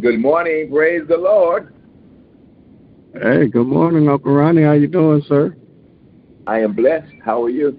[0.00, 0.70] Good morning.
[0.70, 1.74] Praise the Lord.
[3.12, 4.62] Hey, good morning, Uncle Ronnie.
[4.62, 5.54] How you doing, sir?
[6.46, 7.12] I am blessed.
[7.22, 7.78] How are you?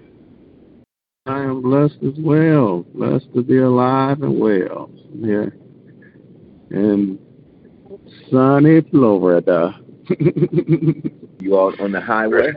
[1.25, 2.85] I am blessed as well.
[2.93, 4.91] Blessed to be alive and well.
[5.15, 5.47] Yeah.
[6.69, 7.17] And
[8.29, 9.79] sunny Florida.
[11.39, 12.51] You all on the highway?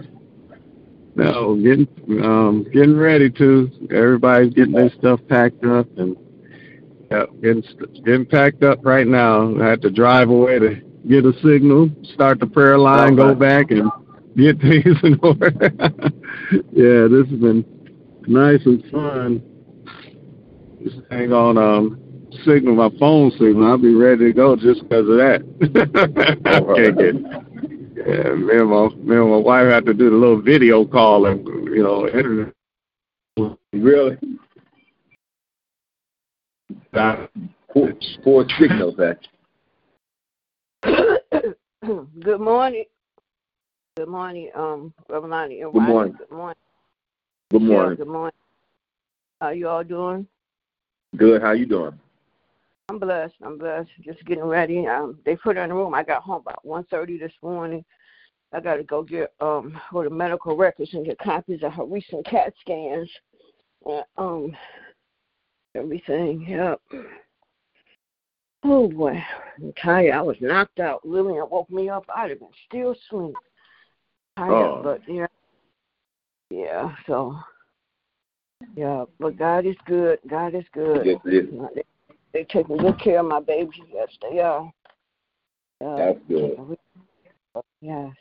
[1.15, 1.89] no, getting
[2.23, 3.71] um getting ready to.
[3.91, 6.19] Everybody's getting their stuff packed up and
[7.11, 7.63] yeah, getting
[8.05, 9.61] getting packed up right now.
[9.61, 10.75] I had to drive away to
[11.09, 13.91] get a signal, start the prayer line, go back and
[14.37, 15.53] get things in order.
[16.73, 17.65] yeah, this has been
[18.27, 19.43] nice and fun.
[20.83, 22.01] Just hang on um
[22.45, 23.67] signal, my phone signal.
[23.67, 25.43] I'll be ready to go just because of that.
[26.45, 27.55] I can't get
[28.07, 31.27] yeah, me and my me and my wife had to do the little video call
[31.27, 32.53] and you know internet.
[33.73, 34.19] Really?
[36.93, 37.31] That,
[37.71, 37.93] Poor,
[38.23, 39.19] poor signal, that.
[41.83, 42.85] Good morning.
[43.97, 46.15] Good morning, um, Reverend Lonnie Good morning.
[46.19, 46.57] Good morning.
[47.51, 47.97] Good Yeah, morning.
[47.97, 48.39] good morning.
[49.41, 50.27] How you all doing?
[51.17, 51.43] Good.
[51.43, 51.99] How you doing?
[52.89, 53.35] I'm blessed.
[53.43, 53.91] I'm blessed.
[54.03, 54.87] Just getting ready.
[54.87, 55.95] Um, they put her in the room.
[55.95, 57.85] I got home about one thirty this morning.
[58.53, 61.85] I got to go get um go to medical records and get copies of her
[61.85, 63.11] recent CAT scans.
[63.87, 64.57] And, um,
[65.75, 66.47] everything.
[66.49, 66.81] Yep.
[68.65, 69.23] Oh boy,
[69.59, 70.15] I'm tired.
[70.15, 71.07] I was knocked out.
[71.07, 72.05] Lillian woke me up.
[72.15, 73.35] I'd have been still asleep.
[74.39, 74.81] Tired, Oh.
[74.83, 75.27] but yeah,
[76.51, 76.95] yeah.
[77.07, 77.37] So
[78.75, 80.19] yeah, but God is good.
[80.29, 81.05] God is good.
[81.05, 81.45] Yes, yes.
[81.75, 81.83] They,
[82.33, 83.81] they taking good care of my babies.
[83.93, 84.73] Yes, they are.
[85.81, 86.79] Yeah, That's good.
[87.81, 88.13] Yes.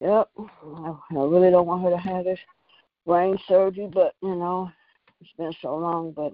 [0.00, 0.28] Yep.
[0.38, 2.38] I I really don't want her to have this
[3.06, 4.70] brain surgery, but you know,
[5.20, 6.32] it's been so long, but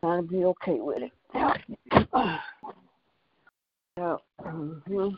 [0.00, 1.12] trying to be okay with it.
[2.14, 2.38] Yeah.
[3.96, 4.16] Yeah.
[4.40, 5.08] hmm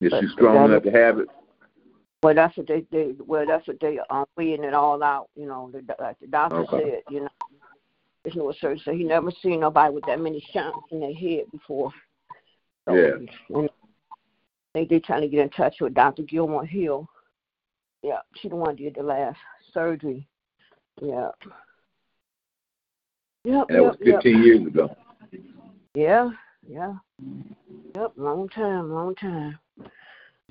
[0.00, 1.28] Is she strong enough to have it?
[2.22, 5.28] Well, that's what they, they well, that's what they are weighing it all out.
[5.36, 7.02] You know, the, like the doctor Okay.
[7.06, 7.28] said, you know,
[8.24, 11.44] there's no surgeon said he never seen nobody with that many shots in their head
[11.52, 11.92] before.
[12.86, 13.16] So, Yeah.
[13.50, 13.68] and
[14.72, 16.22] they they trying to get in touch with Dr.
[16.22, 17.06] Gilmore Hill.
[18.02, 19.38] Yeah, she the one did the last
[19.74, 20.26] surgery.
[21.00, 21.28] Yeah.
[23.44, 24.96] Yep, And that was yep, 15 years ago.
[25.32, 25.40] yep.
[25.94, 26.30] Yeah,
[26.68, 26.94] yeah.
[27.94, 29.58] Yep, long time, long time.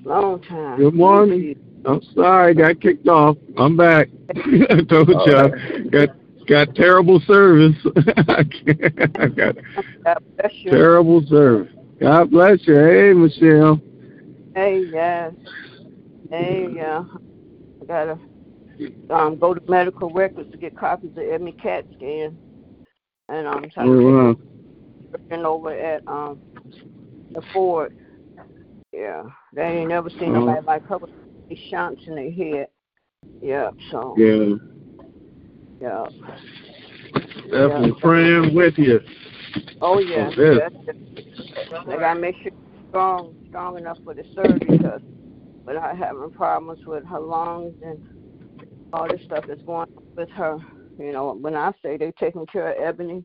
[0.04, 0.78] Long time.
[0.78, 1.56] Good morning.
[1.84, 3.36] I'm sorry, got kicked off.
[3.56, 4.08] I'm back.
[4.36, 5.90] I told oh, All you, right.
[5.90, 6.08] got
[6.46, 7.76] got terrible service.
[8.28, 9.56] I can't- I got
[10.04, 10.70] God bless you.
[10.70, 11.72] terrible service.
[12.00, 12.74] God bless you.
[12.76, 13.80] Hey, Michelle.
[14.54, 15.32] Hey, yes.
[16.30, 17.04] Hey, yeah.
[17.82, 18.18] I gotta
[19.10, 22.36] um go to medical records to get copies of every CAT scan,
[23.28, 24.36] and I'm trying Oh, to
[25.32, 25.44] wow.
[25.44, 26.40] over at um
[27.34, 27.92] the Ford.
[28.92, 30.40] Yeah, they ain't never seen Oh.
[30.40, 31.10] nobody like her with
[31.48, 32.68] these shots in their head.
[33.40, 34.56] Yeah, so Yeah.
[35.80, 36.06] yeah.
[37.50, 39.00] Definitely praying with you.
[39.80, 40.74] Oh yeah, that's.
[41.88, 42.52] I gotta make sure
[42.88, 45.00] strong, strong enough for the surgery because
[45.66, 48.00] without having problems with her lungs and
[48.96, 50.58] all this stuff that's going on with her.
[50.98, 53.24] You know, when I say they're taking care of Ebony,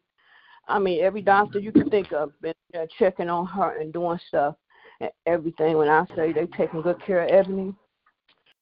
[0.68, 4.20] I mean every doctor you can think of been there checking on her and doing
[4.28, 4.56] stuff
[5.00, 5.78] and everything.
[5.78, 7.74] When I say they're taking good care of Ebony,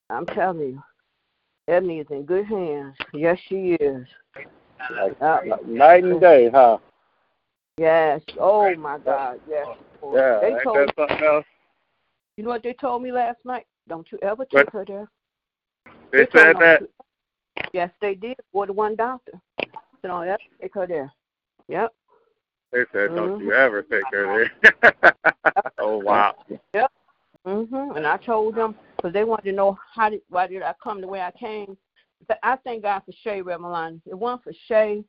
[0.09, 0.83] I'm telling you,
[1.67, 2.95] Ebony is in good hands.
[3.13, 4.05] Yes, she is.
[5.21, 6.77] Uh, Night and day, huh?
[7.77, 8.21] Yes.
[8.39, 9.39] Oh my God.
[9.49, 9.67] Yes.
[10.13, 10.39] Yeah.
[10.41, 11.45] They told else?
[12.37, 13.65] you know what they told me last night?
[13.87, 15.09] Don't you ever take her there.
[16.11, 16.81] They told said that.
[17.73, 18.37] Yes, they did.
[18.51, 19.33] For the one doctor.
[20.01, 21.11] So don't ever take her there.
[21.67, 21.93] Yep.
[22.71, 24.49] They said, don't you ever take her
[24.81, 25.13] there.
[25.79, 26.35] oh, wow.
[26.73, 26.91] Yep.
[27.45, 27.95] Mhm.
[27.95, 31.01] And I told them because they wanted to know how did why did I come
[31.01, 31.77] the way I came.
[32.27, 34.01] But I thank God for Shay Remelani.
[34.05, 35.03] If it wasn't for Shay,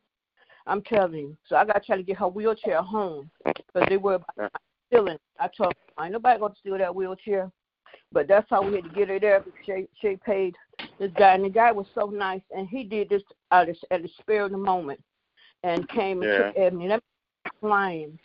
[0.66, 1.36] I'm telling you.
[1.46, 4.52] So I got to try to get her wheelchair home because they were about
[4.86, 5.18] stealing.
[5.38, 7.50] I told them, ain't nobody gonna steal that wheelchair.
[8.12, 9.40] But that's how we had to get her there.
[9.40, 10.54] Because Shay, Shay paid
[11.00, 14.02] this guy, and the guy was so nice, and he did this out of, at
[14.02, 15.02] the spur of the moment,
[15.64, 16.88] and came and took Ebony.
[16.88, 17.02] That
[17.60, 18.18] flying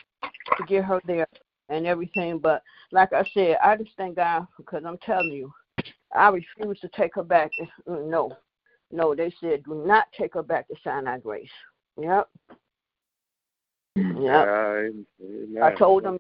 [0.58, 1.28] to get her there
[1.70, 2.38] and everything.
[2.38, 2.62] But
[2.92, 5.54] like I said, I just thank God because I'm telling you,
[6.16, 7.52] I refuse to take her back.
[7.88, 8.38] No,
[8.92, 11.50] no, they said do not take her back to Sinai Grace.
[12.00, 12.30] Yep.
[13.96, 14.48] Yep.
[15.64, 16.18] I told them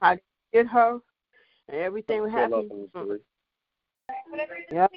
[0.00, 0.18] I
[0.52, 1.00] did her
[1.68, 2.88] and everything would happen.
[2.96, 3.18] Mm.
[4.72, 4.92] Yep.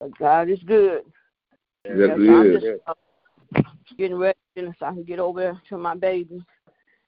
[0.00, 1.02] But God is good.
[1.84, 2.62] Yes, Yes, I'm is.
[2.62, 3.62] just uh,
[3.96, 6.42] getting ready so I can get over to my baby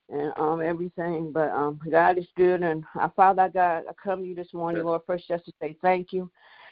[0.08, 1.32] and um everything.
[1.32, 4.84] But um God is good and our Father God, I come to you this morning,
[4.84, 6.30] Lord, first just to say thank you.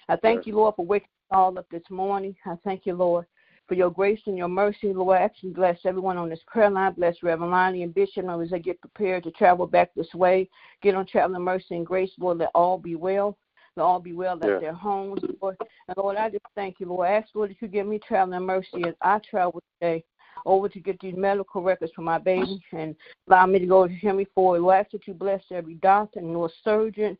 [0.09, 2.35] I thank you, Lord, for waking us all up this morning.
[2.47, 3.26] I thank you, Lord,
[3.67, 5.19] for your grace and your mercy, Lord.
[5.19, 6.94] I actually bless everyone on this prayer line.
[6.94, 10.49] Bless Reverend Lonnie and Bishop as they get prepared to travel back this way.
[10.82, 12.38] Get on traveling mercy and grace, Lord.
[12.38, 13.37] Let all be well.
[13.79, 14.59] Let all be well at Yeah.
[14.59, 15.57] their homes, Lord.
[15.87, 17.07] And Lord, I just thank you, Lord.
[17.09, 20.03] I ask, Lord, that you give me traveling mercy as I travel today
[20.47, 22.97] over to get these medical records for my baby and
[23.29, 24.63] allow me to go to Henry Ford.
[24.63, 27.17] Lord, I ask that you bless every doctor and Lord surgeon,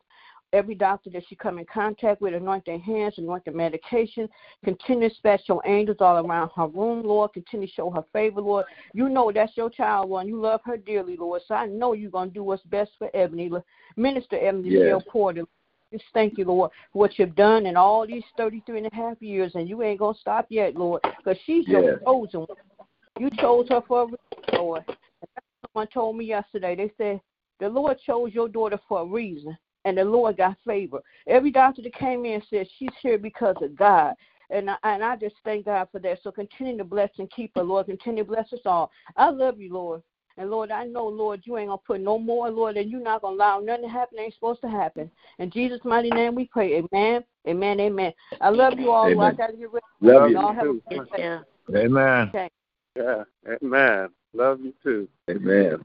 [0.51, 4.27] every doctor that she come in contact with, anoint their hands, anoint the medication.
[4.65, 7.31] Continue to dispatch your angels all around her room, Lord.
[7.31, 8.65] Continue to show her favor, Lord.
[8.93, 10.27] You know that's your child, Lord.
[10.27, 11.41] You love her dearly, Lord.
[11.47, 13.49] So I know you're going to do what's best for Ebony.
[13.95, 15.01] Minister Ebony Yes.
[15.07, 15.45] Porter.
[15.91, 19.21] Just thank you, Lord, for what you've done in all these 33 and a half
[19.21, 21.99] years, and you ain't going to stop yet, Lord, because she's your Yes.
[22.05, 22.87] chosen one.
[23.17, 24.17] You chose her for a reason,
[24.53, 24.83] Lord.
[24.87, 24.97] And
[25.35, 27.21] that's what Someone told me yesterday, they said,
[27.59, 31.01] the Lord chose your daughter for a reason, and the Lord got favor.
[31.27, 34.13] Every doctor that came in said she's here because of God.
[34.51, 36.19] And I, and I just thank God for that.
[36.23, 37.85] So continue to bless and keep her, Lord.
[37.85, 38.91] Continue to bless us all.
[39.15, 40.01] I love you, Lord.
[40.39, 43.21] And Lord, I know, Lord, you ain't gonna put no more, Lord, and you're not
[43.21, 45.11] gonna allow nothing to happen that ain't supposed to happen.
[45.37, 46.81] In Jesus' mighty name we pray.
[46.93, 47.25] Amen.
[47.45, 47.79] Amen.
[47.81, 48.13] Amen.
[48.39, 49.09] I love you all.
[49.09, 49.33] Amen.
[49.33, 49.85] I gotta get ready.
[49.99, 50.37] Love you.
[50.37, 51.19] Y'all have a good day.
[51.19, 51.41] Yeah.
[51.75, 52.29] Amen.
[52.29, 52.49] Okay.
[52.95, 53.23] Yeah.
[53.61, 54.09] Amen.
[54.33, 55.09] Love you too.
[55.29, 55.83] Amen.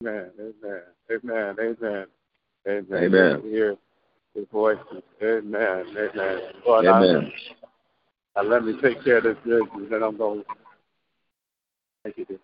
[0.00, 0.30] Amen.
[0.38, 0.82] Amen.
[1.10, 1.56] Amen.
[1.58, 2.06] Amen.
[2.68, 3.02] Amen.
[3.02, 3.42] Amen.
[3.42, 3.76] Hear
[4.36, 5.02] his voices.
[5.24, 5.86] Amen.
[5.98, 6.40] Amen.
[6.64, 7.32] Lord, Amen.
[8.36, 10.44] I, I let me take care of this business, then I'm going.
[12.04, 12.24] Thank you.
[12.26, 12.38] dear.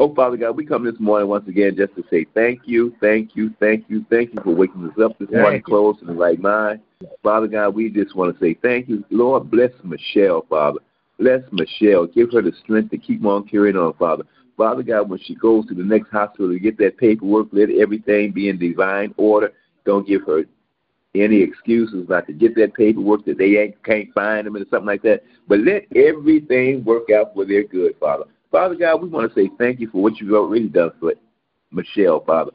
[0.00, 3.36] Oh, Father God, we come this morning once again just to say thank you, thank
[3.36, 6.14] you, thank you, thank you for waking us up this Thank morning, close in the
[6.14, 6.80] right mind.
[7.22, 9.04] Father God, we just want to say thank you.
[9.10, 10.78] Lord, bless Michelle, Father.
[11.18, 12.06] Bless Michelle.
[12.06, 14.24] Give her the strength to keep on carrying on, Father.
[14.56, 18.32] Father God, when she goes to the next hospital to get that paperwork, let everything
[18.32, 19.52] be in divine order.
[19.84, 20.44] Don't give her
[21.14, 24.86] any excuses not to get that paperwork that they ain't, can't find them or something
[24.86, 25.24] like that.
[25.46, 28.24] But let everything work out for their good, Father.
[28.50, 31.12] Father God, we want to say thank you for what you've already done for
[31.70, 32.52] Michelle, Father.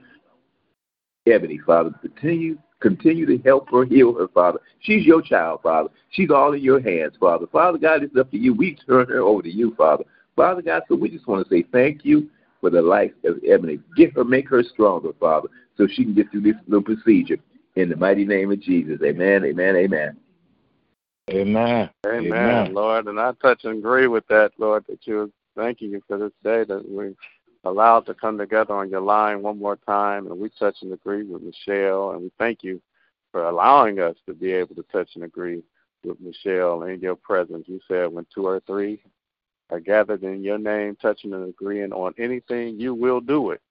[1.28, 4.60] Ebony, Father, continue continue to help her, heal her, Father.
[4.82, 5.90] She's your child, Father.
[6.12, 7.48] She's all in your hands, Father.
[7.48, 8.54] Father God, it's up to you.
[8.54, 10.04] We turn her over to you, Father.
[10.36, 12.30] Father God, so we just want to say thank you
[12.62, 13.80] for the life of Ebony.
[13.96, 15.48] Get her, make her stronger, Father,
[15.78, 17.38] so she can get through this little procedure.
[17.76, 19.00] In the mighty name of Jesus.
[19.04, 20.18] Amen, amen, amen.
[21.30, 21.90] Amen.
[22.06, 22.74] Amen, amen.
[22.74, 23.08] Lord.
[23.08, 26.64] And I touch and agree with that, Lord, that you're thanking you for this day
[26.64, 27.16] that we
[27.64, 30.28] allowed to come together on your line one more time.
[30.28, 32.12] And we touch and agree with Michelle.
[32.12, 32.82] And we thank you
[33.32, 35.64] for allowing us to be able to touch and agree
[36.04, 37.66] with Michelle in your presence.
[37.68, 39.02] You said when two or three
[39.72, 43.62] are gathered in your name, touching and agreeing on anything, you will do it.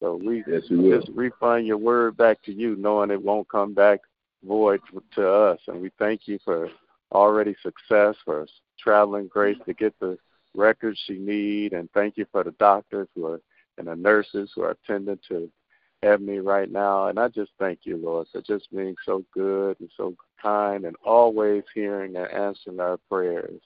[0.00, 4.00] So we yes, just refund your word back to you, knowing it won't come back
[4.44, 4.80] void
[5.14, 5.60] to us.
[5.68, 6.68] And we thank you for
[7.12, 8.46] already success, for
[8.78, 10.18] traveling grace to get the
[10.54, 13.40] records she need, and thank you for the doctors who are
[13.78, 15.50] and the nurses who are attending to
[16.02, 17.06] Ebony right now.
[17.06, 20.96] And I just thank you, Lord, for just being so good and so kind and
[21.04, 23.60] always hearing and answering our prayers.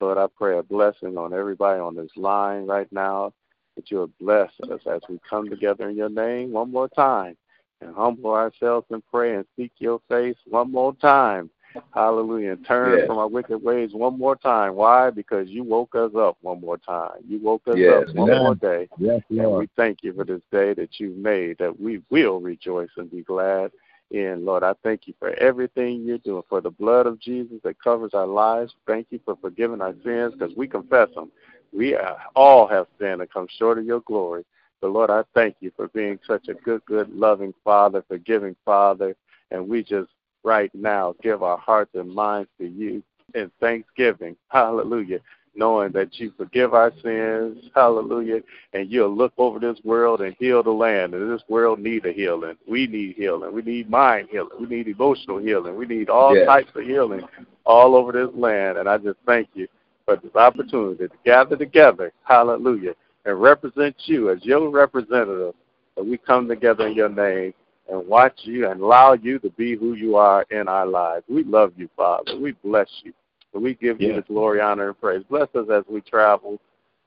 [0.00, 3.32] Lord, I pray a blessing on everybody on this line right now,
[3.76, 7.36] that you will bless us as we come together in your name one more time
[7.80, 11.50] and humble ourselves and pray and seek your face one more time.
[11.92, 12.52] Hallelujah.
[12.52, 13.06] And turn yes.
[13.06, 14.74] from our wicked ways one more time.
[14.74, 15.10] Why?
[15.10, 17.18] Because you woke us up one more time.
[17.28, 18.08] You woke us yes.
[18.08, 18.42] up one Amen.
[18.42, 18.88] more day.
[18.98, 22.90] Yes, and we thank you for this day that you made, that we will rejoice
[22.96, 23.72] and be glad
[24.10, 24.44] in.
[24.44, 28.14] Lord, I thank you for everything you're doing, for the blood of Jesus that covers
[28.14, 28.74] our lives.
[28.86, 31.30] Thank you for forgiving our sins because we confess them.
[31.72, 34.44] We uh, all have sinned and come short of your glory.
[34.80, 39.16] But Lord, I thank you for being such a good, good, loving Father, forgiving Father.
[39.50, 40.10] And we just
[40.44, 43.02] right now give our hearts and minds to you
[43.34, 44.36] in thanksgiving.
[44.48, 45.18] Hallelujah.
[45.56, 48.40] Knowing that you forgive our sins, hallelujah,
[48.72, 51.14] and you'll look over this world and heal the land.
[51.14, 52.56] And this world need a healing.
[52.68, 53.52] We need healing.
[53.52, 54.50] We need mind healing.
[54.58, 55.76] We need emotional healing.
[55.76, 56.46] We need all yes.
[56.46, 57.22] types of healing
[57.64, 58.78] all over this land.
[58.78, 59.68] And I just thank you
[60.04, 65.54] for this opportunity to gather together, hallelujah, and represent you as your representative.
[65.96, 67.54] And we come together in your name
[67.88, 71.24] and watch you and allow you to be who you are in our lives.
[71.28, 72.38] We love you, Father.
[72.38, 73.12] We bless you.
[73.52, 75.22] And we give you the glory, honor, and praise.
[75.28, 76.58] Bless us as we travel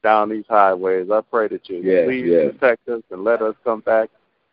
[0.04, 1.10] down these highways.
[1.12, 2.54] I pray that you yes, please yes.
[2.54, 4.10] protect us and let us come back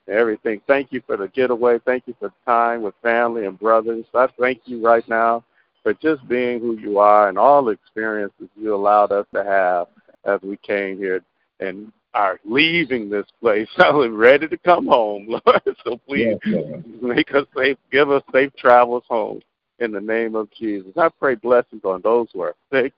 [0.06, 0.60] and everything.
[0.66, 1.78] Thank you for the getaway.
[1.84, 4.04] Thank you for the time with family and brothers.
[4.14, 5.44] I thank you right now
[5.82, 9.86] for just being who you are and all the experiences you allowed us to have
[10.24, 11.22] as we came here
[11.60, 13.68] and are leaving this place.
[13.78, 15.62] I'm ready to come home, Lord.
[15.84, 19.40] So please yes, make us safe, give us safe travels home
[19.80, 20.92] in the name of Jesus.
[20.96, 22.92] I pray blessings on those who are sick,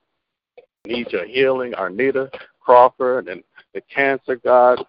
[0.85, 2.31] need your healing, Arnita
[2.61, 3.43] Crawford, and
[3.75, 4.85] the cancer, God,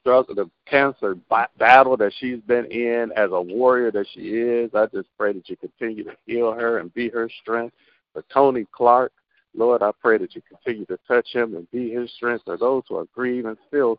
[0.00, 1.16] struggle, the cancer
[1.58, 4.70] battle that she's been in as a warrior that she is.
[4.74, 7.74] I just pray that you continue to heal her and be her strength.
[8.12, 9.12] For Tony Clark,
[9.58, 12.84] Lord, I pray that you continue to touch him and be his strength for those
[12.88, 13.98] who are grieving still.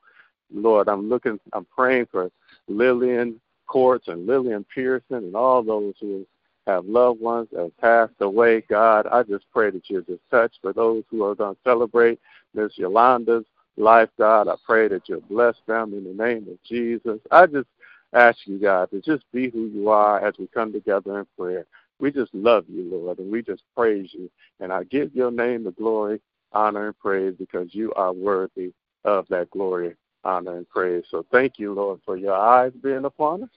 [0.52, 2.32] Lord, I'm looking, I'm praying for
[2.70, 6.26] Lillian Courts and Lillian Pearson and all those who
[6.66, 8.62] have loved ones that have passed away.
[8.70, 12.20] God, I just pray that you just touch for those who are going to celebrate
[12.54, 14.48] Miss Yolanda's life, God.
[14.48, 17.20] I pray that you'll bless them in the name of Jesus.
[17.32, 17.68] I just
[18.14, 21.66] ask you, God, to just be who you are as we come together in prayer.
[22.00, 24.30] We just love you, Lord, and we just praise you.
[24.60, 26.22] And I give your name the glory,
[26.54, 28.72] honor, and praise because you are worthy
[29.06, 31.04] of that glory, honor, and praise.
[31.12, 33.50] So thank you, Lord, for your eyes being upon us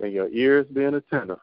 [0.00, 1.38] and your ears being attentive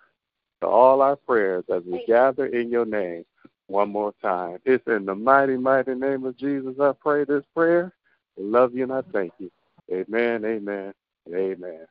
[0.62, 3.26] to all our prayers as we gather in your name
[3.68, 4.60] one more time.
[4.66, 7.94] It's in the mighty, mighty name of Jesus I pray this prayer.
[8.38, 9.52] I love you and I thank you.
[9.92, 10.94] Amen, amen,
[11.34, 11.86] amen.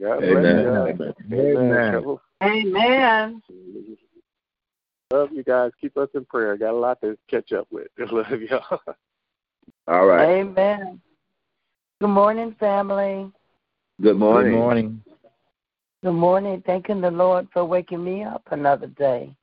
[0.00, 1.14] God amen.
[1.32, 2.18] Amen.
[2.42, 3.42] Amen.
[5.12, 5.70] Love you guys.
[5.80, 6.56] Keep us in prayer.
[6.56, 7.88] Got a lot to catch up with.
[7.98, 8.80] Love y'all.
[9.86, 10.40] All right.
[10.40, 11.00] Amen.
[12.00, 13.30] Good morning, family.
[14.02, 14.52] Good morning.
[14.52, 15.04] Good morning.
[16.02, 16.62] Good morning.
[16.66, 19.34] Thanking the Lord for waking me up another day.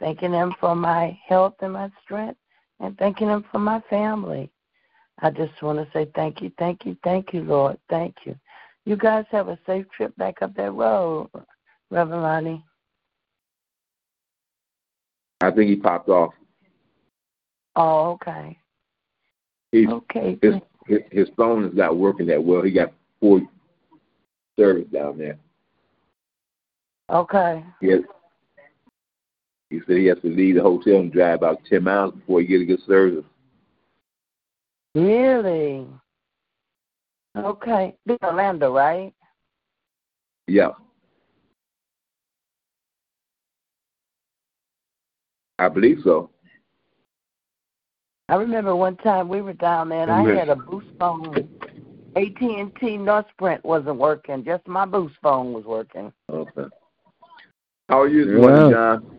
[0.00, 2.38] Thanking Him for my health and my strength,
[2.80, 4.50] and thanking Him for my family.
[5.20, 7.78] I just want to say thank you, thank you, thank you, Lord.
[7.88, 8.34] Thank you.
[8.84, 11.30] You guys have a safe trip back up that road,
[11.90, 12.64] Reverend Lonnie.
[15.40, 16.32] I think he popped off.
[17.76, 18.58] Oh, okay.
[19.70, 20.38] He's, Okay.
[20.42, 20.54] his,
[21.10, 22.62] his phone is not working that well.
[22.62, 23.40] He got poor
[24.58, 25.38] service down there.
[27.10, 27.64] Okay.
[27.80, 27.96] He,
[29.70, 32.46] he said he has to leave the hotel and drive about ten miles before he
[32.46, 33.24] get a good service.
[34.94, 35.86] Really?
[37.36, 37.94] Okay.
[38.06, 39.12] This Orlando, right?
[40.46, 40.70] Yeah.
[45.58, 46.30] I believe so.
[48.28, 50.36] I remember one time we were down there and Amen.
[50.36, 51.48] I had a boost phone.
[52.16, 54.44] AT&T North Sprint wasn't working.
[54.44, 56.12] Just my boost phone was working.
[56.30, 56.64] Okay.
[57.88, 58.40] How are you this Yeah.
[58.40, 59.16] morning, John?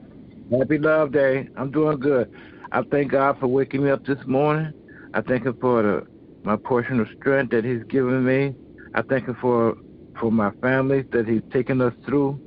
[0.51, 1.48] Happy Love Day.
[1.55, 2.29] I'm doing good.
[2.72, 4.74] I thank God for waking me up this morning.
[5.13, 6.08] I thank Him for the,
[6.44, 8.56] my portion of strength that He's given me.
[8.94, 9.76] I thank Him for
[10.20, 12.40] for my family that He's taken us through.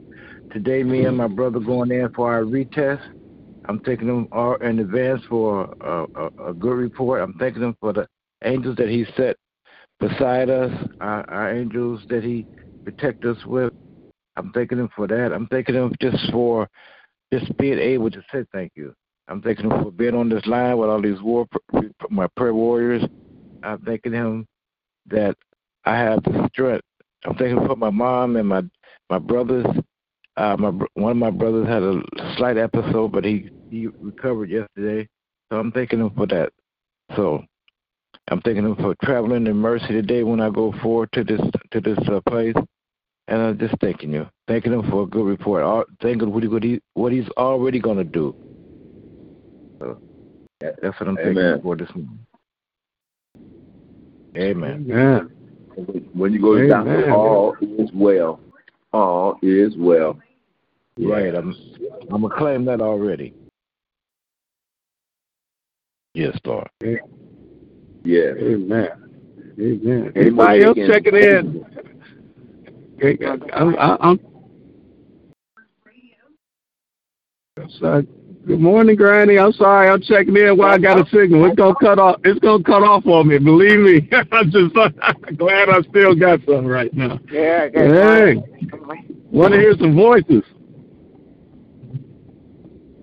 [0.53, 3.01] Today, me and my brother going in for our retest.
[3.69, 7.21] I'm taking them all in advance for a, a, a good report.
[7.21, 8.07] I'm thanking Him for the
[8.45, 9.37] angels that He set
[9.99, 12.47] beside us, our, our angels that He
[12.85, 13.73] protect us with.
[14.37, 15.33] I'm thanking Him for that.
[15.33, 16.69] I'm thanking Him just for
[17.33, 18.95] just being able to say thank you.
[19.29, 21.47] I'm thanking him for being on this line with all these war,
[22.11, 23.03] my prayer warriors.
[23.67, 24.47] I'm thanking him
[25.07, 25.37] that
[25.85, 26.85] I have the strength.
[27.25, 28.63] I'm thanking him for my mom and my
[29.11, 29.67] my brothers.
[30.37, 32.01] Uh, my one of my brothers had a
[32.37, 35.09] slight episode, but he he recovered yesterday.
[35.51, 36.53] So I'm thanking him for that.
[37.17, 37.45] So
[38.29, 41.41] I'm thanking him for traveling in mercy today when I go forward to this
[41.73, 42.55] to this uh, place.
[43.29, 45.65] And I'm just thanking you, thanking him for a good report.
[45.65, 48.37] All, thanking what, he, what, he, what he's already going to do.
[49.83, 49.99] So
[50.61, 51.55] that's what I'm Amen.
[51.55, 52.25] him for this morning.
[54.37, 54.85] Amen.
[54.87, 55.21] Yeah.
[56.13, 57.13] When you go to the doctor, Amen.
[57.13, 58.41] all is well.
[58.93, 60.19] All is well.
[60.99, 61.35] Right.
[61.35, 61.55] I'm
[62.11, 63.35] I'm gonna claim that already.
[66.15, 66.69] Yes, Lord.
[66.81, 66.97] Yeah.
[68.39, 68.89] Amen.
[69.59, 70.13] Amen.
[70.15, 71.65] Anybody Anybody else can- checking in?
[73.03, 73.19] Okay,
[73.53, 74.19] I'm, I'm,
[77.59, 78.07] I'm sorry.
[78.47, 79.41] Good morning, Granny.
[79.41, 81.47] I'm sorry, I'm checking in while I got a signal.
[81.47, 82.21] It's gonna cut off.
[82.23, 83.39] It's gonna cut off on me.
[83.39, 84.09] Believe me.
[84.31, 84.73] I'm just
[85.37, 87.19] glad I still got some right now.
[87.29, 88.37] Yeah, Hey,
[89.33, 90.45] want to hear some voices?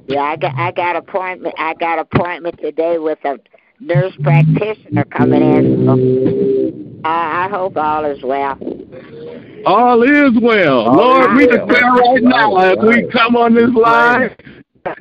[0.07, 3.37] Yeah, I got I got appointment I got appointment today with a
[3.81, 5.85] nurse practitioner coming in.
[5.85, 8.57] So I, I hope all is well.
[9.65, 10.87] All is well.
[10.87, 14.33] All Lord, we declare right now as we come on this line,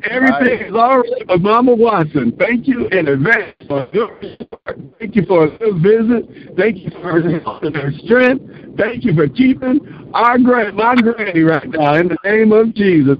[0.04, 2.32] everything is all right Mama Watson.
[2.38, 4.80] Thank you in advance for good report.
[4.98, 6.56] Thank you for a good visit.
[6.56, 8.76] Thank you for her strength.
[8.76, 13.18] Thank you for keeping our grand, my granny right now in the name of Jesus.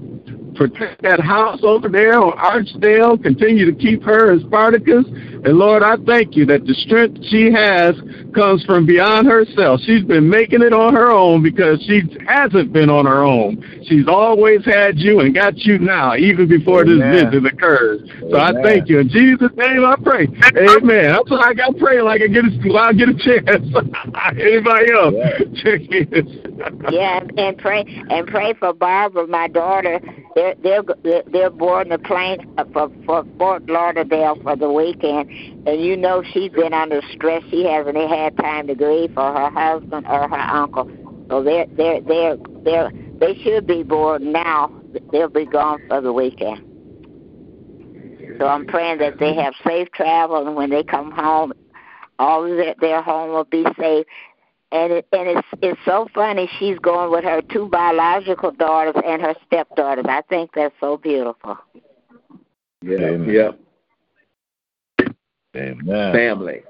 [0.55, 3.21] Protect that house over there on Archdale.
[3.21, 5.05] Continue to keep her and Spartacus.
[5.45, 7.95] And Lord, I thank you that the strength she has
[8.33, 9.81] comes from beyond herself.
[9.83, 13.83] She's been making it on her own because she hasn't been on her own.
[13.85, 18.09] She's always had you and got you now, even before this visit occurred.
[18.31, 18.99] So I thank you.
[18.99, 20.27] In Jesus' name I pray.
[20.55, 21.11] Amen.
[21.11, 23.45] That's why I got to pray like I get a, while I get a chance.
[24.39, 25.13] Anybody else?
[25.61, 26.43] Check in.
[26.89, 29.99] Yeah, and, and pray and pray for Barbara, my daughter.
[30.61, 32.39] They're they're they're- boarding the plane
[32.73, 35.29] for for Fort Lauderdale for the weekend,
[35.65, 37.43] and you know she's been under stress.
[37.49, 40.89] She hasn't had time to grieve for her husband or her uncle.
[41.29, 44.71] So they're they're they're they're they should be boarding now.
[45.11, 46.61] They'll be gone for the weekend.
[48.39, 51.53] So I'm praying that they have safe travel, and when they come home,
[52.19, 54.05] all of their, their home will be safe
[54.73, 56.49] and it and it's it's so funny.
[56.59, 60.05] She's going with her two biological daughters and her stepdaughters.
[60.09, 61.57] I think that's so beautiful.
[62.81, 62.97] Yeah.
[62.97, 63.29] Amen.
[63.29, 63.51] Yeah.
[65.55, 66.13] Amen.
[66.13, 66.63] Family.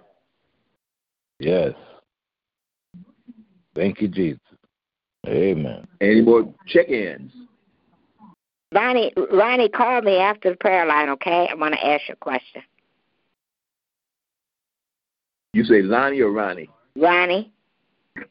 [1.39, 1.73] Yes.
[3.73, 4.39] Thank you, Jesus.
[5.25, 5.87] Amen.
[6.01, 7.31] Any more check-ins?
[8.73, 11.47] Ronnie, Ronnie, call me after the prayer line, okay?
[11.49, 12.61] I want to ask you a question.
[15.53, 16.69] You say Lonnie or Ronnie?
[16.97, 17.52] Ronnie,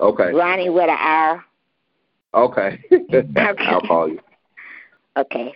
[0.01, 0.33] Okay.
[0.33, 1.45] Ronnie with an R.
[2.35, 2.79] Okay.
[3.59, 4.19] I'll call you.
[5.19, 5.53] Okay.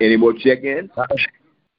[0.00, 0.90] Any more check-ins?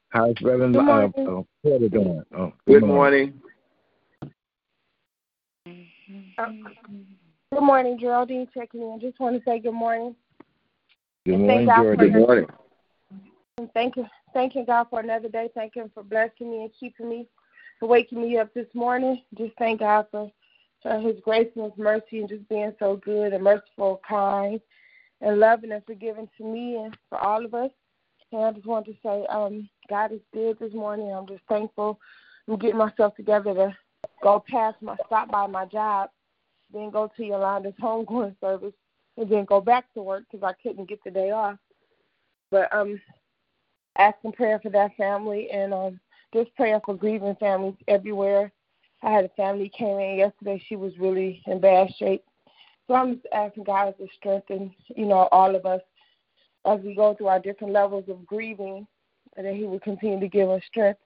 [0.10, 1.13] How's Reverend Good uh, morning.
[1.17, 2.24] uh, Porter doing?
[2.38, 3.41] Oh, Good morning.
[5.65, 9.00] Good morning, Geraldine checking in.
[9.02, 10.15] Just want to say good morning
[11.26, 12.46] Good And morning, thank God for Good morning.
[13.58, 15.50] and thank you, thanking God for another day.
[15.54, 17.28] Thank Him for blessing me and keeping me,
[17.80, 19.22] for waking me up this morning.
[19.38, 20.32] Just thank God for,
[20.82, 24.60] for His grace and His mercy and just being so good and merciful, kind.
[25.22, 27.72] and loving and forgiving to me and for all of us.
[28.32, 31.12] And I just want to say, um, God is good this morning.
[31.12, 32.00] I'm just thankful.
[32.48, 33.76] I'm getting myself together to
[34.24, 36.10] go past my stop by my job,
[36.74, 38.74] then go to Yolanda's homegoing service,
[39.17, 41.58] and then go back to work because I couldn't get the day off.
[42.50, 43.00] But um,
[43.97, 45.99] asking prayer for that family and um,
[46.34, 48.51] just praying for grieving families everywhere.
[49.04, 50.63] I had a family came in yesterday.
[50.67, 52.23] She was really in bad shape.
[52.88, 55.82] So I'm just asking God to strengthen, you know, all of us
[56.65, 58.86] as we go through our different levels of grieving,
[59.36, 60.99] and that He will continue to give us strength.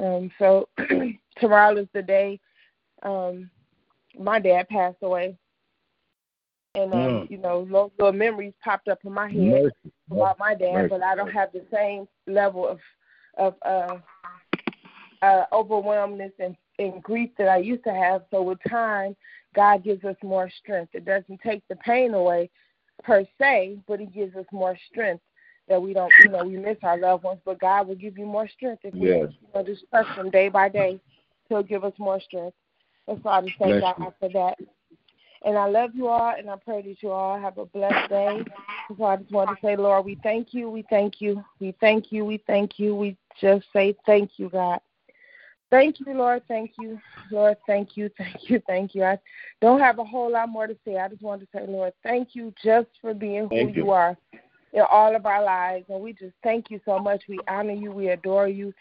[0.00, 0.68] Um, so
[1.38, 2.40] tomorrow is the day
[3.02, 3.50] um,
[4.18, 5.36] my dad passed away,
[6.76, 7.30] and um, mm.
[7.30, 9.92] you know, little, little memories popped up in my head Mercy.
[10.10, 10.88] about my dad, Mercy.
[10.90, 12.78] but I don't have the same level of
[13.38, 13.96] of uh,
[15.22, 18.22] uh, overwhelmness and, and grief that I used to have.
[18.30, 19.16] So with time,
[19.54, 20.94] God gives us more strength.
[20.94, 22.50] It doesn't take the pain away
[23.02, 25.22] per se, but He gives us more strength
[25.68, 28.24] that we don't, you know, we miss our loved ones, but God will give you
[28.24, 29.28] more strength if yes.
[29.30, 31.00] you know, just trust Him day by day.
[31.48, 32.56] He'll give us more strength.
[33.08, 34.14] And so I just thank Bless God you.
[34.20, 34.58] for that.
[35.44, 38.44] And I love you all, and I pray that you all have a blessed day.
[38.96, 42.10] So I just want to say, Lord, we thank you, we thank you, we thank
[42.10, 42.94] you, we thank you.
[42.94, 44.80] We just say thank you, God.
[45.70, 46.42] Thank you, Lord.
[46.46, 46.98] Thank you,
[47.30, 47.56] Lord.
[47.66, 49.04] Thank you, thank you, thank you.
[49.04, 49.18] I
[49.60, 50.96] don't have a whole lot more to say.
[50.96, 53.72] I just want to say, Lord, thank you just for being who you.
[53.74, 54.16] you are
[54.72, 55.86] in all of our lives.
[55.88, 57.24] And we just thank you so much.
[57.28, 57.90] We honor you.
[57.90, 58.72] We adore you.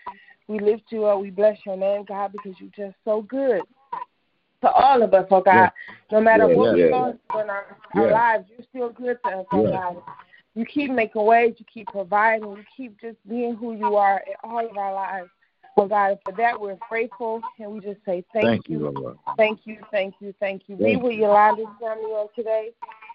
[0.47, 1.21] We lift you up.
[1.21, 3.63] We bless your name, God, because you're just so good
[4.61, 5.53] to all of us, oh God.
[5.53, 5.69] Yeah.
[6.11, 9.17] No matter yeah, what yeah, we're going through in our, our lives, you're still good
[9.25, 9.97] to us, oh God.
[10.53, 14.33] You keep making ways, you keep providing, you keep just being who you are in
[14.43, 15.29] all of our lives.
[15.77, 18.79] Oh God, for that we're grateful and we just say thank, thank you.
[18.79, 20.77] you thank you, thank you, thank you.
[20.77, 22.71] Thank Be with Yolanda's family on today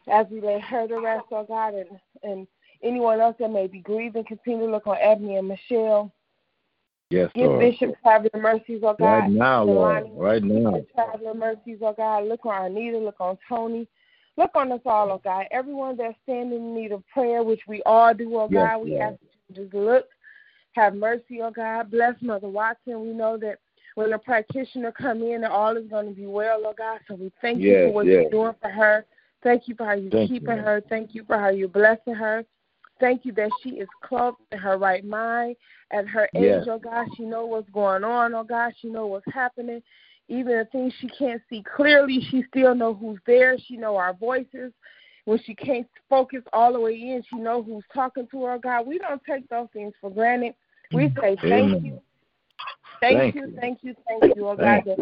[0.08, 1.88] as we lay her to rest, oh God, and,
[2.22, 2.46] and
[2.82, 6.12] anyone else that may be grieving, continue to look on Ebony and Michelle.
[7.10, 7.60] Yes, Give Lord.
[7.60, 9.04] Bishop traveling mercies, oh God.
[9.04, 10.06] Right now, Lord.
[10.12, 10.80] Right now.
[10.94, 12.24] Traveling mercies, oh God.
[12.24, 12.98] Look on Anita.
[12.98, 13.88] Look on Tony.
[14.36, 15.46] Look on us all, oh God.
[15.50, 18.84] Everyone that's standing in need of prayer, which we all do, oh yes, God.
[18.84, 19.02] We Lord.
[19.02, 19.18] ask
[19.48, 20.06] you to just look.
[20.72, 21.90] Have mercy, oh God.
[21.90, 23.00] Bless Mother Watson.
[23.00, 23.58] We know that
[23.96, 27.00] when a practitioner come in, that all is going to be well, oh God.
[27.08, 28.14] So we thank yes, you for what yes.
[28.22, 29.04] you're doing for her.
[29.42, 30.80] Thank you for how you're thank keeping you, her.
[30.88, 32.44] Thank you for how you're blessing her.
[33.00, 35.56] Thank you that she is clothed in her right mind
[35.90, 36.66] at her age, yes.
[36.68, 37.06] oh God.
[37.16, 38.72] She know what's going on, oh God.
[38.80, 39.82] She know what's happening.
[40.28, 43.56] Even the things she can't see clearly, she still know who's there.
[43.66, 44.72] She know our voices.
[45.24, 48.58] When she can't focus all the way in, she know who's talking to her, oh,
[48.58, 48.86] God.
[48.86, 50.54] We don't take those things for granted.
[50.92, 51.84] We say thank Amen.
[51.84, 52.00] you.
[53.00, 54.98] Thank, thank you, you, thank you, thank you, oh God, that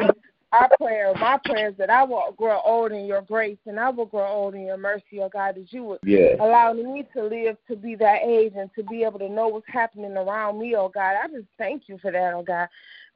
[0.53, 3.91] our prayer, my prayer is that I will grow old in your grace and I
[3.91, 6.37] will grow old in your mercy, oh God, that you would yes.
[6.41, 9.67] allow me to live to be that age and to be able to know what's
[9.69, 11.17] happening around me, oh God.
[11.23, 12.69] I just thank you for that, oh God.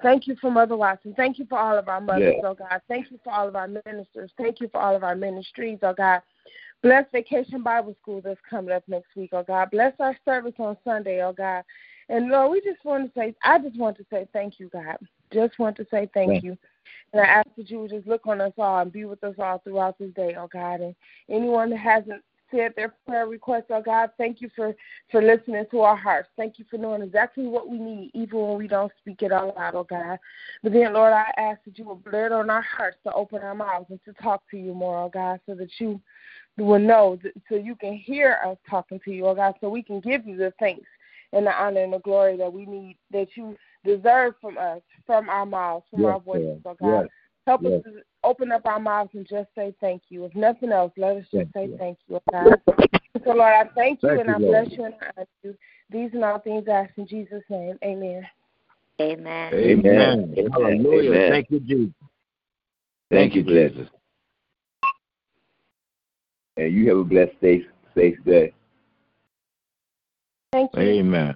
[0.02, 1.14] Thank you for Mother Watson.
[1.16, 2.44] Thank you for all of our mothers, yes.
[2.44, 2.80] oh God.
[2.86, 4.30] Thank you for all of our ministers.
[4.36, 6.20] Thank you for all of our ministries, oh God.
[6.82, 9.70] Bless Vacation Bible School that's coming up next week, oh God.
[9.70, 11.64] Bless our service on Sunday, oh God.
[12.10, 14.96] And Lord, we just want to say, I just want to say thank you, God.
[15.32, 16.58] Just want to say thank, thank you.
[17.12, 19.34] And I ask that you would just look on us all and be with us
[19.38, 20.80] all throughout this day, oh God.
[20.80, 20.94] And
[21.28, 24.74] anyone that hasn't said their prayer request, oh God, thank you for,
[25.10, 26.28] for listening to our hearts.
[26.36, 29.56] Thank you for knowing exactly what we need, even when we don't speak it out
[29.56, 30.18] loud, oh God.
[30.62, 33.54] But then, Lord, I ask that you would blur on our hearts to open our
[33.54, 36.00] mouths and to talk to you more, oh God, so that you
[36.58, 37.18] will know,
[37.48, 40.36] so you can hear us talking to you, oh God, so we can give you
[40.36, 40.86] the thanks
[41.32, 45.28] and the honor and the glory that we need, that you deserve from us, from
[45.28, 47.00] our mouths, from yes, our voices, oh God.
[47.02, 47.08] Yes,
[47.46, 47.72] Help yes.
[47.72, 50.24] us to open up our mouths and just say thank you.
[50.24, 51.76] If nothing else, let us just thank say you.
[51.78, 52.60] thank you, oh God.
[53.24, 54.72] So, Lord, I thank you thank and you, I bless Lord.
[54.72, 55.56] you and I honor you.
[55.90, 57.78] These and all things I ask in Jesus' name.
[57.84, 58.26] Amen.
[59.00, 59.54] Amen.
[59.54, 60.34] Amen.
[60.38, 60.50] Amen.
[60.50, 61.10] Hallelujah.
[61.10, 61.30] Amen.
[61.30, 61.94] Thank you, Jesus.
[63.10, 63.88] Thank, thank you, Jesus.
[66.56, 67.62] And you have a blessed day,
[67.94, 68.52] safe day.
[70.52, 70.80] Thank you.
[70.80, 71.34] Amen.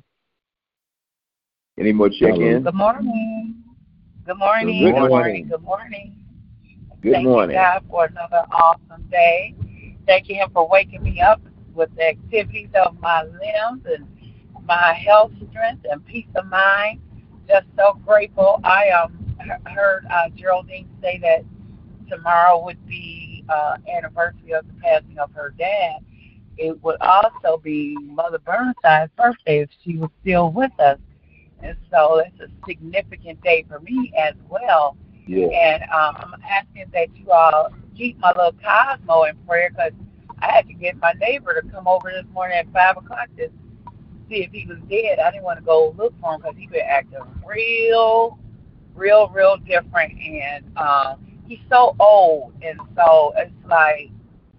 [1.79, 2.65] Any more check-ins?
[2.65, 3.55] Good morning.
[4.25, 4.95] Good morning.
[4.95, 5.49] Good morning.
[5.49, 6.17] Good morning.
[7.03, 7.51] Good Thank morning.
[7.51, 9.55] you, God, for another awesome day.
[10.07, 11.43] Thank you, Him, for waking me up
[11.75, 14.07] with the activities of my limbs and
[14.67, 17.01] my health, strength, and peace of mind.
[17.47, 18.59] Just so grateful.
[18.65, 19.37] I um
[19.67, 21.45] heard uh, Geraldine say that
[22.09, 25.99] tomorrow would be uh, anniversary of the passing of her dad.
[26.57, 30.99] It would also be Mother Burnside's birthday if she was still with us.
[31.63, 34.97] And so it's a significant day for me as well.
[35.27, 35.47] Yeah.
[35.47, 39.93] And um, I'm asking that you all keep my little Cosmo in prayer because
[40.39, 43.49] I had to get my neighbor to come over this morning at five o'clock to
[44.29, 45.19] see if he was dead.
[45.19, 48.39] I didn't want to go look for him because he been acting real,
[48.95, 54.11] real, real different, and um, he's so old, and so it's like,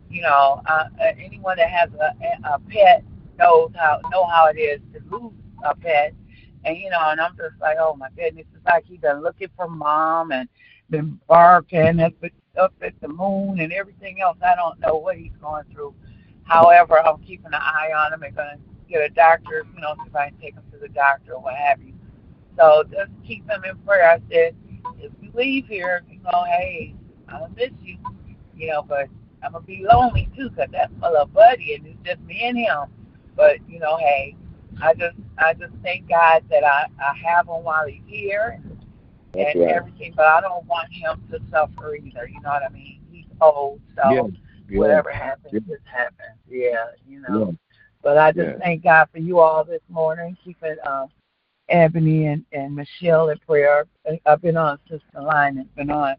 [0.09, 2.15] you know, uh, uh anyone that has a,
[2.49, 3.03] a pet
[3.37, 5.33] knows how know how it is to lose
[5.63, 6.13] a pet,
[6.65, 9.49] and you know, and I'm just like, oh my goodness, it's like he's been looking
[9.55, 10.49] for mom and
[10.89, 14.37] been barking up at, up at the moon and everything else.
[14.43, 15.93] I don't know what he's going through.
[16.43, 18.57] However, I'm keeping an eye on him and to
[18.89, 21.41] get a doctor, you know, see if I can take him to the doctor or
[21.41, 21.93] what have you.
[22.57, 24.09] So just keep him in prayer.
[24.09, 24.55] I said,
[24.99, 26.95] if you leave here, you know, hey,
[27.29, 27.97] I'll miss you,
[28.55, 29.07] you know, but
[29.43, 32.57] I'm gonna be lonely too, 'cause that's my little buddy, and it's just me and
[32.57, 32.85] him.
[33.35, 34.35] But you know, hey,
[34.81, 38.79] I just I just thank God that I I have him while he's here and,
[39.35, 39.75] and right.
[39.75, 40.13] everything.
[40.15, 42.27] But I don't want him to suffer either.
[42.27, 43.01] You know what I mean?
[43.11, 44.21] He's old, so Yeah,
[44.69, 44.79] yeah.
[44.79, 45.59] whatever happens, Yeah.
[45.67, 46.37] just happens.
[46.47, 47.45] Yeah, you know.
[47.47, 47.51] Yeah.
[48.03, 50.37] But I just thank God for you all this morning.
[50.43, 51.07] Keeping um,
[51.69, 53.85] Ebony and, and Michelle in prayer.
[54.25, 56.15] I've been on Sister Line and been on,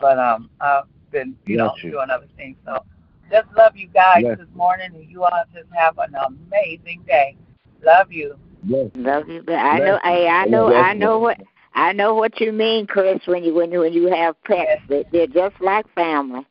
[0.00, 1.92] but um, I've been you know you.
[1.92, 2.56] doing other things.
[2.64, 2.84] So
[3.30, 7.36] just love you guys Bless this morning, and you all just have an amazing day.
[7.84, 8.34] Love you.
[8.64, 8.90] Yes.
[8.94, 9.98] Love you, but I know.
[10.02, 10.74] Hey, I know.
[10.74, 11.40] I know what.
[11.74, 13.20] I know what you mean, Chris.
[13.26, 16.44] When you when you when you have pets, they, they're just like family.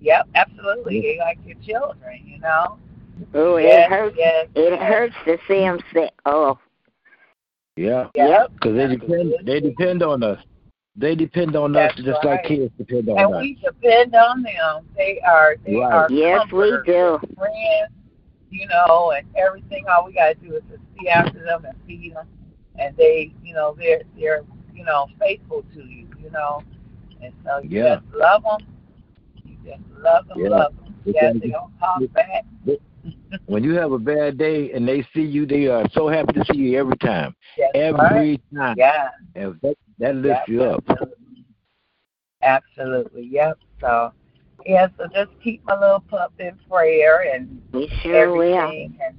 [0.00, 1.00] Yep, absolutely.
[1.00, 2.78] They like your children, you know.
[3.32, 4.16] Oh, it hurts.
[4.18, 4.82] yes, It yes.
[4.82, 6.10] hurts to see them sick.
[6.26, 6.58] Oh,
[7.76, 8.08] Yeah.
[8.14, 8.52] Yep.
[8.54, 10.38] Because they depend they depend on us.
[10.96, 12.24] They depend on us just right.
[12.36, 13.40] like kids depend on And us.
[13.40, 14.86] we depend on them.
[14.96, 15.92] They are they Right.
[15.92, 17.18] are yes, we do.
[17.36, 17.92] friends,
[18.50, 19.84] you know, and everything.
[19.88, 22.26] All we gotta do is just see after them and feed them,
[22.78, 24.42] and they, you know, they're they're
[24.74, 26.62] you know faithful to you, you know,
[27.22, 27.96] and so you Yeah.
[27.96, 28.60] just love them.
[29.44, 30.48] You just love them, Yeah.
[30.48, 30.94] love them.
[31.04, 32.44] Yes, like- they don't talk back.
[33.46, 36.44] When you have a bad day and they see you, they are so happy to
[36.50, 37.34] see you every time.
[37.58, 38.40] That's every right.
[38.54, 38.76] time.
[38.78, 39.08] Yeah.
[39.34, 40.84] And that, that lifts you up.
[40.88, 41.44] Absolutely.
[42.42, 43.26] Absolutely.
[43.26, 43.58] Yep.
[43.80, 44.12] So,
[44.66, 44.88] yeah.
[44.98, 48.54] So just keep my little pup in prayer and We sure will.
[48.54, 48.98] everything.
[49.06, 49.16] And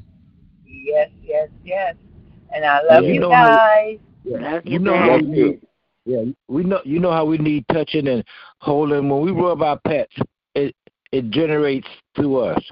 [0.65, 1.95] yes, yes, yes.
[2.53, 3.07] And I love Yeah.
[3.09, 3.99] You you know how- guys.
[4.23, 4.37] Yeah.
[4.37, 5.61] Love You you, know how we need,
[6.05, 8.23] yeah, we know you know how we need touching and
[8.59, 9.07] holding.
[9.09, 10.15] When we rub our pets,
[10.55, 10.75] it
[11.11, 12.63] it generates through us.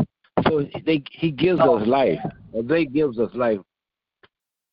[0.48, 2.20] So they he gives Oh, us life.
[2.54, 3.60] Or they gives us life.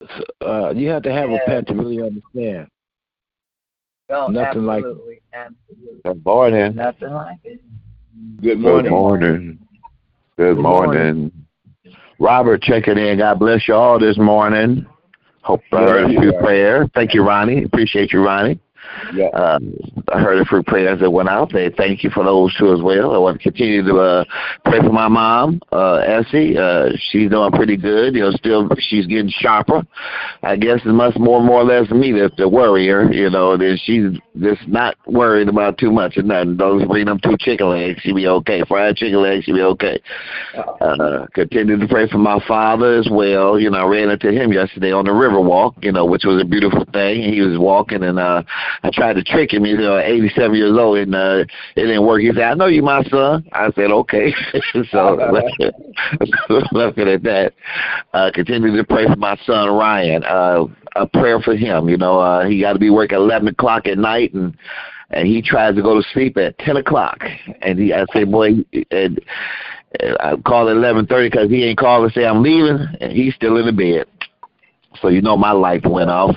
[0.01, 1.37] So, Uh, you have to have Yeah.
[1.43, 2.69] a pet to really understand.
[4.09, 4.87] Oh, Nothing like it.
[4.87, 6.01] absolutely, absolutely.
[6.05, 6.75] Good morning.
[6.75, 7.61] Nothing like it.
[8.41, 8.91] Good Good morning.
[8.91, 9.59] morning.
[10.37, 10.95] Good Good morning.
[10.95, 11.33] morning.
[12.19, 13.19] Robert checking in.
[13.19, 14.87] God bless you all this morning.
[15.43, 16.89] Hope uh, a few prayers.
[16.95, 17.65] Thank you, Ronnie.
[17.65, 18.59] Appreciate you, Ronnie.
[19.15, 19.27] Yeah.
[19.29, 19.59] Uh,
[20.13, 21.53] I heard a few prayers that went out.
[21.53, 23.15] They thank you for those too as well.
[23.15, 24.25] I want to continue to uh,
[24.65, 26.57] pray for my mom, uh, Essie.
[26.57, 28.15] Uh, she's doing pretty good.
[28.15, 29.83] You know, still she's getting sharper.
[30.43, 33.11] I guess it's much more more or less me that's the worrier.
[33.13, 36.57] You know, that she's just not worried about too much and nothing.
[36.57, 38.63] Don't bring them two chicken legs, she'll be okay.
[38.67, 40.01] Fried chicken legs, she'll be okay.
[40.81, 43.59] Uh, continue to pray for my father as well.
[43.59, 45.75] You know, I ran into him yesterday on the river walk.
[45.83, 47.33] You know, which was a beautiful thing.
[47.33, 48.43] He was walking and uh
[48.83, 49.65] I tried to trick him.
[49.65, 51.45] He's uh, 87 years old, and uh,
[51.77, 52.23] it didn't work.
[52.23, 54.35] He said, "I know you, my son." I said, "Okay."
[54.91, 55.19] so
[56.73, 57.53] looking at that,
[58.15, 60.25] uh, continue to pray for my son Ryan.
[60.25, 60.65] Uh,
[60.97, 61.89] a prayer for him.
[61.89, 64.57] You know, uh, he got to be working 11 o'clock at night, and
[65.11, 67.19] and he tries to go to sleep at 10 o'clock.
[67.63, 69.21] And he, I say, boy, and,
[70.21, 73.57] I call at 11:30 because he ain't called to say I'm leaving, and he's still
[73.57, 74.07] in the bed.
[75.03, 76.37] So you know my life went off.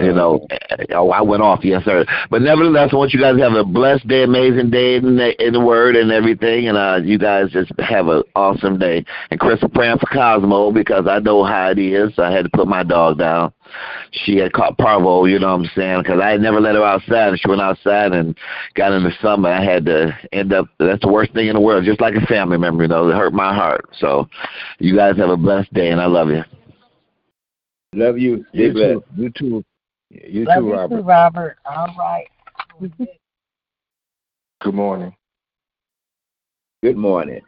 [0.00, 0.46] You know,
[0.94, 2.04] oh, I went off, yes, sir.
[2.30, 5.44] But nevertheless, I want you guys to have a blessed day, amazing day in the,
[5.44, 9.04] in the Word and everything, and uh, you guys just have an awesome day.
[9.30, 12.12] And Chris, I'm praying for Cosmo because I know how it is.
[12.18, 13.52] I had to put my dog down.
[14.12, 16.02] She had caught parvo, you know what I'm saying?
[16.02, 18.36] Because I had never let her outside, and she went outside and
[18.74, 19.48] got in the summer.
[19.48, 20.66] I had to end up.
[20.78, 22.84] That's the worst thing in the world, just like a family member.
[22.84, 23.86] You know, it hurt my heart.
[23.98, 24.28] So,
[24.78, 26.44] you guys have a blessed day, and I love you.
[27.94, 28.44] Love you.
[28.50, 29.00] Stay You blessed.
[29.16, 29.22] too.
[29.22, 29.64] You too.
[30.10, 30.96] You Love too, you Robert.
[30.96, 31.58] too, Robert.
[31.66, 32.26] All right.
[34.60, 35.14] Good morning.
[36.82, 37.40] Good morning.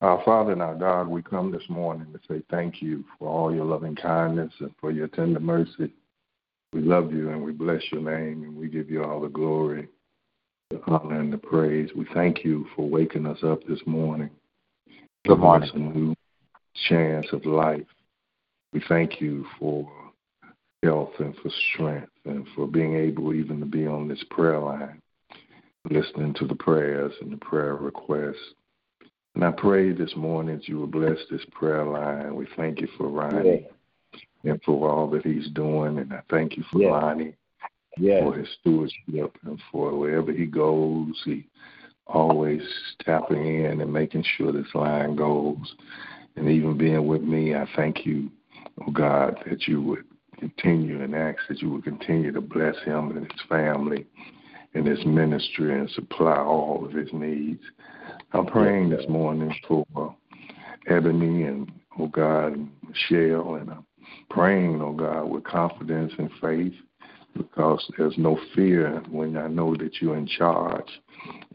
[0.00, 3.52] Our Father and our God, we come this morning to say thank you for all
[3.52, 5.92] your loving kindness and for your tender mercy.
[6.72, 9.88] We love you and we bless your name and we give you all the glory,
[10.70, 11.90] the honor, and the praise.
[11.96, 14.30] We thank you for waking us up this morning.
[15.24, 15.68] Good giving morning.
[15.68, 16.14] us a new
[16.88, 17.86] chance of life.
[18.72, 19.90] We thank you for
[20.82, 25.00] health and for strength and for being able even to be on this prayer line.
[25.90, 28.54] listening to the prayers and the prayer requests.
[29.34, 32.34] And I pray this morning that you will bless this prayer line.
[32.34, 33.66] We thank you for Ronnie
[34.42, 34.52] yeah.
[34.52, 35.98] and for all that he's doing.
[35.98, 36.90] And I thank you for yeah.
[36.90, 37.34] Lonnie
[37.96, 38.20] yeah.
[38.20, 41.46] for his stewardship and for wherever he goes, he
[42.06, 42.62] always
[43.04, 45.74] tapping in and making sure this line goes.
[46.36, 48.30] And even being with me, I thank you,
[48.86, 50.04] oh God, that you would
[50.38, 54.06] continue and ask that you will continue to bless him and his family
[54.74, 57.62] and his ministry and supply all of his needs.
[58.32, 60.08] I'm praying this morning for uh,
[60.86, 63.86] Ebony and, oh God, and Michelle, and I'm
[64.30, 66.74] praying, oh God, with confidence and faith
[67.36, 70.88] because there's no fear when I know that you're in charge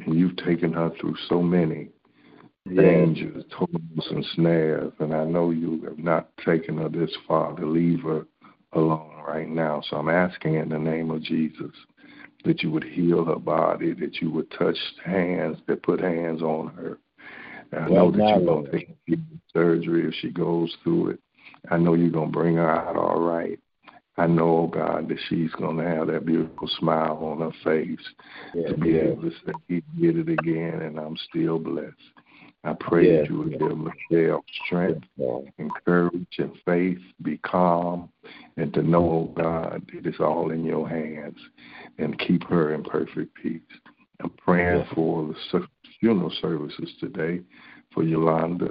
[0.06, 1.89] and you've taken her through so many
[2.76, 7.65] dangers, toils, and snares, and I know you have not taken her this far to
[7.65, 8.26] leave her
[8.76, 9.82] alone right now.
[9.90, 11.72] So I'm asking in the name of Jesus
[12.46, 16.68] that you would heal her body, that you would touch hands that put hands on
[16.76, 16.98] her.
[17.78, 18.96] I know that you're going to take
[19.52, 21.20] surgery if she goes through it.
[21.72, 23.60] I know you're going to bring her out all right.
[24.18, 28.06] I know, oh God, that she's going to have that beautiful smile on her face
[28.54, 31.96] yeah, to be able to say, He did it again, and I'm still blessed.
[32.65, 35.06] I pray yeah, that you would give Michelle strength,
[35.58, 38.10] and courage, and faith, be calm,
[38.56, 41.38] and to know, oh God, it is all in your hands,
[41.97, 43.62] and keep her in perfect peace.
[44.21, 45.67] I'm praying for the
[45.99, 47.41] funeral services today
[47.93, 48.67] for Yolanda.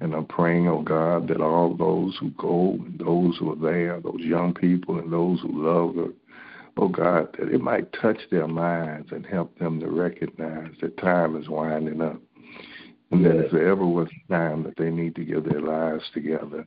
[0.00, 4.00] And I'm praying, oh God, that all those who go and those who are there,
[4.00, 6.12] those young people and those who love her,
[6.76, 11.36] oh God, that it might touch their minds and help them to recognize that time
[11.36, 12.20] is winding up.
[13.10, 16.04] And that if there ever was a time that they need to give their lives
[16.14, 16.66] together,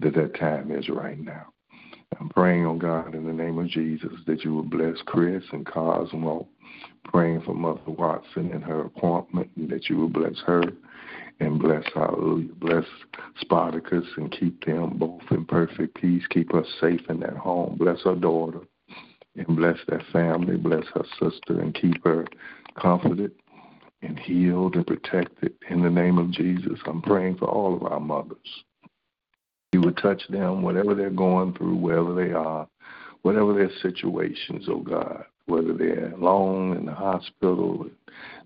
[0.00, 1.46] that that time is right now.
[2.20, 5.66] I'm praying, oh God, in the name of Jesus, that you will bless Chris and
[5.66, 6.46] Cosmo.
[7.04, 10.62] Praying for Mother Watson and her appointment, and that you will bless her
[11.40, 12.84] and bless, hallelujah, bless
[13.40, 16.22] Spartacus and keep them both in perfect peace.
[16.30, 17.76] Keep us safe in that home.
[17.78, 18.60] Bless her daughter
[19.36, 20.56] and bless that family.
[20.56, 22.26] Bless her sister and keep her
[22.80, 23.32] comforted
[24.04, 26.78] and healed and protected in the name of Jesus.
[26.86, 28.64] I'm praying for all of our mothers.
[29.72, 32.68] You would touch them, whatever they're going through, wherever they are,
[33.22, 37.88] whatever their situations, oh God, whether they're alone in the hospital,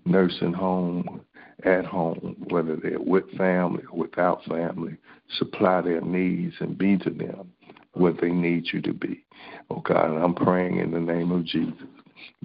[0.05, 1.21] nursing home,
[1.63, 4.95] at home, whether they're with family or without family,
[5.37, 7.51] supply their needs and be to them
[7.93, 9.25] what they need you to be.
[9.69, 11.75] Oh God, and I'm praying in the name of Jesus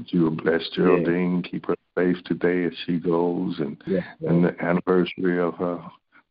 [0.07, 1.51] you will bless Geraldine, yeah.
[1.51, 4.01] keep her safe today as she goes, and yeah.
[4.27, 5.81] and the anniversary of her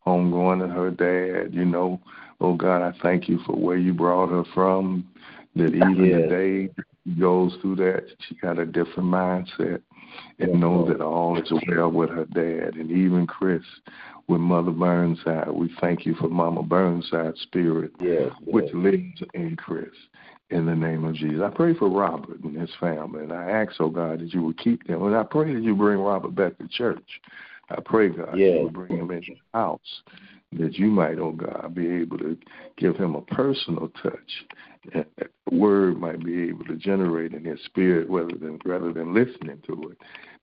[0.06, 1.54] homegoing and her dad.
[1.54, 2.00] You know,
[2.42, 5.08] oh God, I thank you for where you brought her from.
[5.56, 6.18] That even yeah.
[6.18, 9.82] today she goes through that, she got a different mindset
[10.40, 13.64] and know that all is well with her dad and even Chris
[14.28, 15.52] with Mother Burnside.
[15.52, 18.74] We thank you for Mama Burnside's spirit, yes, which yes.
[18.74, 19.90] lives in Chris.
[20.54, 21.42] In the name of Jesus.
[21.44, 24.58] I pray for Robert and his family, and I ask, oh God, that you would
[24.58, 25.04] keep them.
[25.04, 27.22] And I pray that you bring Robert back to church.
[27.70, 28.58] I pray, God, yes.
[28.58, 29.80] you would bring him into the house,
[30.52, 32.38] that you might, oh God, be able to
[32.78, 34.46] give him a personal touch
[34.92, 35.06] the
[35.52, 39.90] word might be able to generate in his spirit rather than rather than listening to
[39.92, 39.98] it,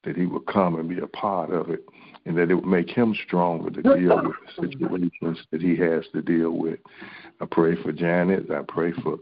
[0.04, 1.84] that he would come and be a part of it
[2.26, 6.04] and that it would make him stronger to deal with the situations that he has
[6.12, 6.78] to deal with.
[7.40, 8.50] I pray for Janet.
[8.50, 9.18] I pray for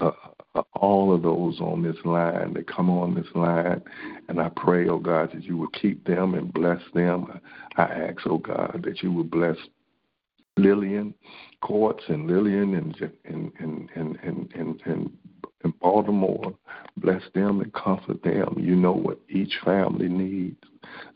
[0.00, 0.10] uh,
[0.54, 3.82] uh, all of those on this line that come on this line.
[4.28, 7.40] And I pray, oh God, that you would keep them and bless them.
[7.76, 9.56] I ask, oh God, that you would bless
[10.56, 11.14] Lillian
[11.60, 15.10] Courts and Lillian and and and and and, and, and
[15.64, 16.54] in Baltimore.
[16.96, 18.54] Bless them and comfort them.
[18.58, 20.62] You know what each family needs.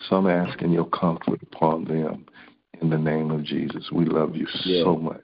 [0.08, 2.26] Some asking your comfort upon them
[2.80, 3.90] in the name of Jesus.
[3.92, 4.82] We love you yeah.
[4.82, 5.22] so much.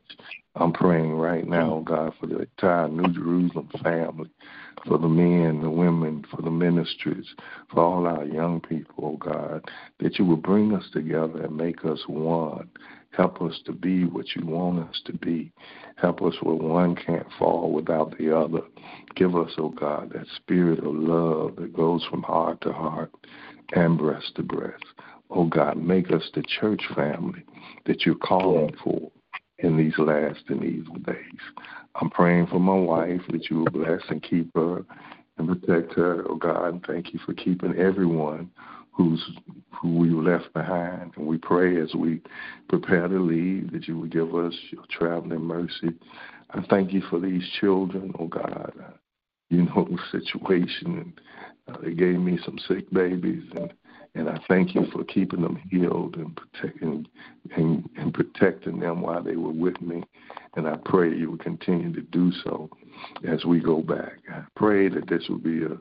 [0.56, 1.84] I'm praying right now, mm.
[1.84, 4.30] God, for the entire New Jerusalem family,
[4.86, 7.26] for the men, the women, for the ministries,
[7.72, 9.64] for all our young people, oh God,
[9.98, 12.68] that you will bring us together and make us one
[13.16, 15.52] Help us to be what you want us to be.
[15.96, 18.62] Help us where one can't fall without the other.
[19.14, 23.12] Give us, oh God, that spirit of love that goes from heart to heart
[23.72, 24.84] and breast to breast.
[25.30, 27.44] Oh God, make us the church family
[27.86, 29.12] that you're calling for
[29.64, 31.40] in these last and evil days.
[31.96, 34.84] I'm praying for my wife that you will bless and keep her
[35.38, 38.50] and protect her, oh God, and thank you for keeping everyone
[38.92, 39.22] who's
[39.70, 41.12] who we left behind.
[41.16, 42.20] And we pray as we
[42.68, 45.94] prepare to leave that you will give us your traveling mercy.
[46.50, 48.72] I thank you for these children, oh God.
[49.50, 51.14] You know the situation
[51.66, 53.72] Uh, they gave me some sick babies, and
[54.14, 57.06] and I thank you for keeping them healed and protecting
[57.56, 60.02] and, and protecting them while they were with me.
[60.56, 62.70] And I pray you will continue to do so
[63.26, 64.18] as we go back.
[64.32, 65.78] I pray that this will be a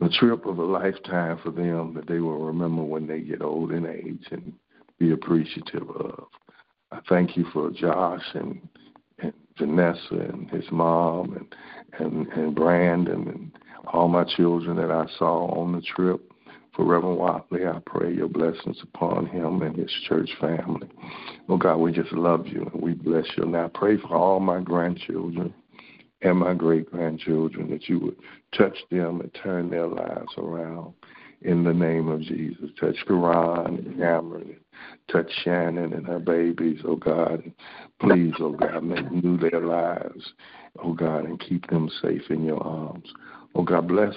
[0.00, 3.70] a trip of a lifetime for them that they will remember when they get old
[3.72, 4.52] in age and
[4.98, 6.24] be appreciative of.
[6.92, 8.66] I thank you for Josh and,
[9.18, 11.54] and Vanessa and his mom and,
[12.00, 13.52] and, and Brandon and
[13.92, 16.29] all my children that I saw on the trip.
[16.80, 20.88] For Reverend Watley, I pray your blessings upon him and his church family.
[21.50, 23.42] Oh God, we just love you and we bless you.
[23.42, 25.52] And I pray for all my grandchildren
[26.22, 28.16] and my great grandchildren that you would
[28.56, 30.94] touch them and turn their lives around
[31.42, 32.70] in the name of Jesus.
[32.80, 34.60] Touch Karan and Cameron and
[35.12, 37.42] touch Shannon and her babies, oh God.
[38.00, 40.32] Please, oh God, make new their lives,
[40.82, 43.12] oh God, and keep them safe in your arms.
[43.54, 44.14] Oh God, bless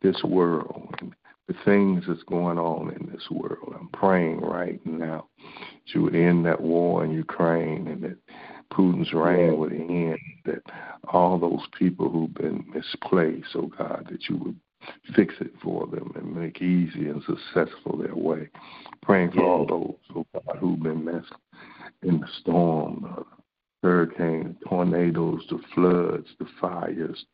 [0.00, 1.14] this world and
[1.48, 3.74] the things that's going on in this world.
[3.78, 8.18] I'm praying right now that you would end that war in Ukraine and that
[8.72, 10.62] Putin's reign would end, that
[11.08, 14.56] all those people who've been misplaced, oh God, that you would
[15.14, 18.48] fix it for them and make easy and successful their way.
[19.02, 21.32] Praying for all those, oh God, who've been messed
[22.02, 23.22] in the storm, uh,
[23.82, 27.24] hurricanes, tornadoes, the floods, the fires,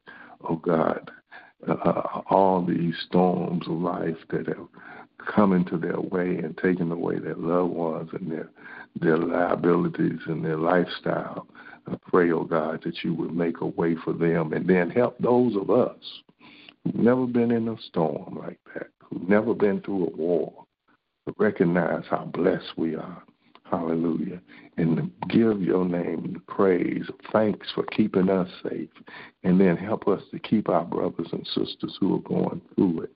[0.48, 1.10] oh God,
[1.68, 4.66] uh, all these storms of life that have
[5.34, 8.50] come into their way and taken away their loved ones and their
[9.00, 11.46] their liabilities and their lifestyle.
[11.86, 15.16] I pray, oh God, that you would make a way for them and then help
[15.18, 15.96] those of us
[16.84, 20.64] who've never been in a storm like that, who've never been through a war,
[21.26, 23.22] to recognize how blessed we are.
[23.72, 24.38] Hallelujah.
[24.76, 28.90] And give your name praise, thanks for keeping us safe.
[29.44, 33.12] And then help us to keep our brothers and sisters who are going through it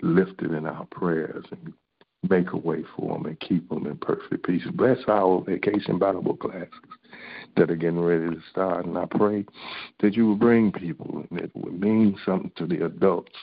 [0.00, 1.74] lifted in our prayers and
[2.28, 4.62] make a way for them and keep them in perfect peace.
[4.74, 6.68] Bless our vacation Bible classes
[7.56, 8.84] that are getting ready to start.
[8.84, 9.44] And I pray
[10.00, 13.38] that you will bring people and that would mean something to the adults,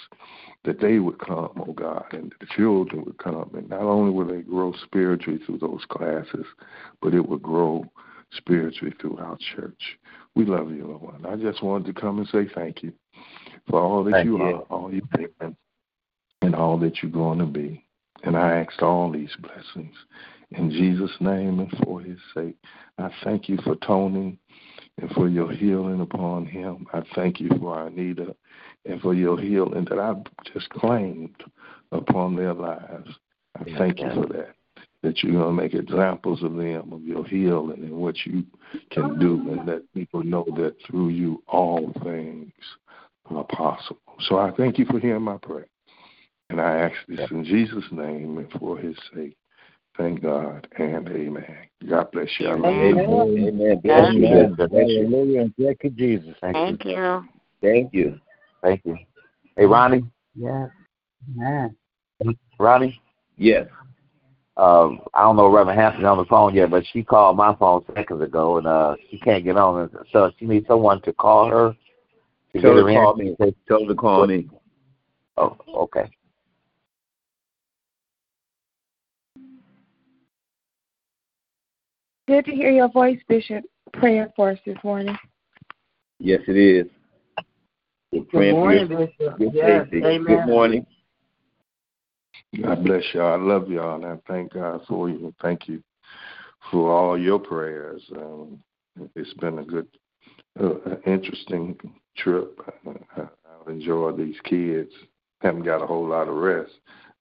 [0.63, 3.49] that they would come, oh God, and the children would come.
[3.55, 6.45] And not only will they grow spiritually through those classes,
[7.01, 7.84] but it will grow
[8.34, 9.97] spiritually through our church.
[10.36, 11.25] We love you, Lord.
[11.25, 12.93] I just wanted to come and say thank you
[13.67, 15.55] for all that you, you, are, all you've been,
[16.41, 17.86] and all that you're going to be.
[18.24, 19.93] And I ask all these blessings
[20.51, 22.55] in Jesus' name and for his sake.
[22.97, 24.39] I thank you for Tony
[24.99, 26.88] and for your healing upon him.
[26.93, 28.36] I thank you for Anita
[28.86, 31.36] and for your healing that I've just claimed
[31.91, 33.09] upon their lives.
[33.55, 34.53] I thank you for that.
[35.03, 38.43] That you're going to make examples of them, of your healing and what you
[38.89, 42.51] can do, and let people know that through you all things
[43.30, 44.01] are possible.
[44.22, 45.68] So I thank you for hearing my prayer.
[46.49, 49.35] And I ask this in Jesus' name and for his sake.
[49.97, 51.57] Thank God and amen.
[51.89, 52.47] God bless you.
[52.47, 52.99] Amen.
[52.99, 53.49] Amen.
[53.49, 53.81] amen.
[53.83, 54.27] Bless you.
[54.27, 54.55] Amen.
[54.59, 55.49] Hallelujah.
[55.59, 56.35] Thank you, Jesus.
[56.39, 56.91] Thank, Thank you.
[56.91, 57.23] you.
[57.61, 58.19] Thank you.
[58.61, 58.97] Thank you.
[59.55, 60.03] Hey, Ronnie.
[60.35, 60.69] Yes.
[61.35, 61.67] Yeah.
[62.59, 63.01] Ronnie.
[63.37, 63.67] Yes.
[64.55, 67.83] Um, I don't know Reverend Hampton on the phone yet, but she called my phone
[67.95, 69.89] seconds ago, and uh, she can't get on.
[70.11, 71.75] So she needs someone to call her.
[72.53, 73.35] To Tell her to call me.
[73.67, 74.49] Tell her to call me.
[75.37, 76.09] Oh, okay.
[82.28, 83.63] Good to hear your voice, Bishop,
[83.93, 85.17] praying for us this morning.
[86.19, 86.88] Yes, it is.
[88.11, 89.36] Good morning, Bishop.
[89.53, 90.23] Yes, amen.
[90.25, 90.86] Good morning.
[92.61, 93.32] God bless y'all.
[93.32, 95.34] I love y'all, and I thank God for you.
[95.41, 95.82] Thank you
[96.69, 98.01] for all your prayers.
[98.17, 98.59] Um,
[99.15, 99.88] it's been a good,
[100.61, 101.78] uh, interesting
[102.17, 102.59] trip.
[103.15, 104.91] I, I've enjoyed these kids.
[105.39, 106.73] Haven't got a whole lot of rest,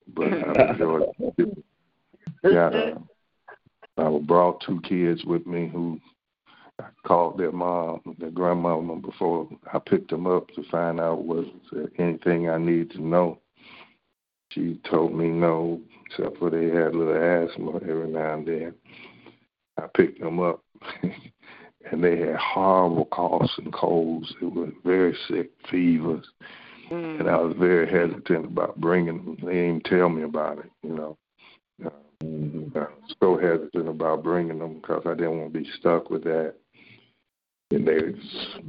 [0.09, 1.04] but I've enjoyed
[1.38, 1.64] it.
[2.42, 2.98] Got uh,
[3.99, 6.01] I brought two kids with me who
[6.78, 11.47] I called their mom, their grandmama, before I picked them up to find out was
[11.72, 13.38] there anything I need to know.
[14.51, 18.74] She told me no, except for they had a little asthma every now and then.
[19.78, 20.62] I picked them up,
[21.03, 24.32] and they had horrible coughs and colds.
[24.40, 26.26] They were very sick, fevers,
[26.90, 27.20] mm.
[27.20, 29.38] and I was very hesitant about bringing them.
[29.42, 31.18] They didn't tell me about it, you know.
[31.82, 32.05] Mm-hmm.
[32.22, 36.24] I was so hesitant about bringing them because I didn't want to be stuck with
[36.24, 36.54] that.
[37.70, 38.14] And they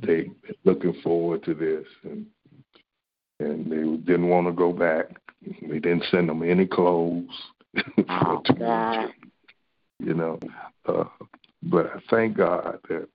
[0.05, 0.31] they
[0.63, 2.25] looking forward to this, and
[3.39, 5.05] and they didn't want to go back.
[5.61, 7.29] We didn't send them any clothes.
[8.09, 9.09] oh, God.
[9.99, 10.39] You know,
[10.87, 11.05] uh,
[11.63, 13.07] but I thank God that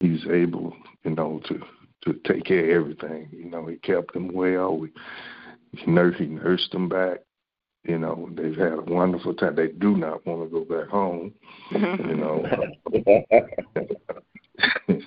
[0.00, 0.74] He's able,
[1.04, 1.60] you know, to
[2.04, 3.28] to take care of everything.
[3.30, 4.76] You know, He kept them well.
[4.76, 4.90] We
[5.74, 7.20] he nursed, he nursed them back.
[7.84, 9.56] You know, they've had a wonderful time.
[9.56, 11.32] They do not want to go back home.
[11.72, 12.44] You know,
[14.88, 15.02] and,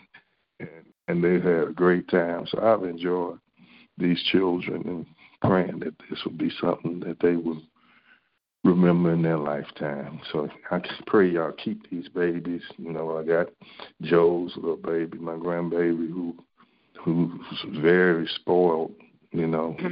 [1.07, 2.47] and they've had a great time.
[2.49, 3.39] So I've enjoyed
[3.97, 5.05] these children and
[5.41, 7.61] praying that this will be something that they will
[8.63, 10.19] remember in their lifetime.
[10.31, 12.63] So I pray y'all keep these babies.
[12.77, 13.47] You know, I got
[14.01, 16.35] Joe's little baby, my grandbaby, who
[16.99, 17.31] who's
[17.79, 18.93] very spoiled.
[19.35, 19.75] You know,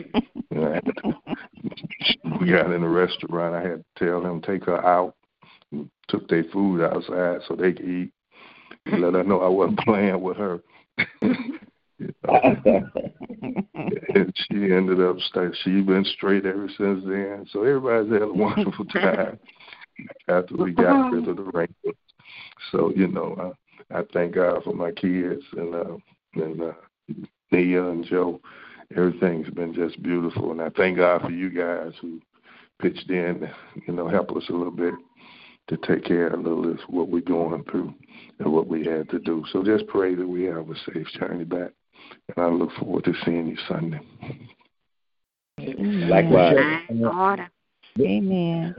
[2.39, 3.53] we got in a restaurant.
[3.55, 5.15] I had to tell them take her out.
[6.07, 8.11] Took their food outside so they could eat.
[8.85, 10.61] Let her know I wasn't playing with her.
[14.15, 15.17] and she ended up
[15.63, 17.45] she's been straight ever since then.
[17.51, 19.39] So everybody's had a wonderful time
[20.29, 21.75] after we got rid of the rain.
[22.71, 23.55] So you know,
[23.91, 25.97] I, I thank God for my kids and uh,
[26.35, 26.71] and uh,
[27.51, 28.39] Nia and Joe.
[28.95, 32.21] Everything's been just beautiful, and I thank God for you guys who
[32.81, 33.49] pitched in,
[33.87, 34.93] you know, help us a little bit
[35.69, 37.93] to take care of a little of what we're going through
[38.39, 39.43] and what we had to do.
[39.51, 41.71] So just pray that we have a safe journey back
[42.35, 43.99] and I look forward to seeing you Sunday.
[45.57, 46.81] Likewise.
[47.99, 48.75] Amen.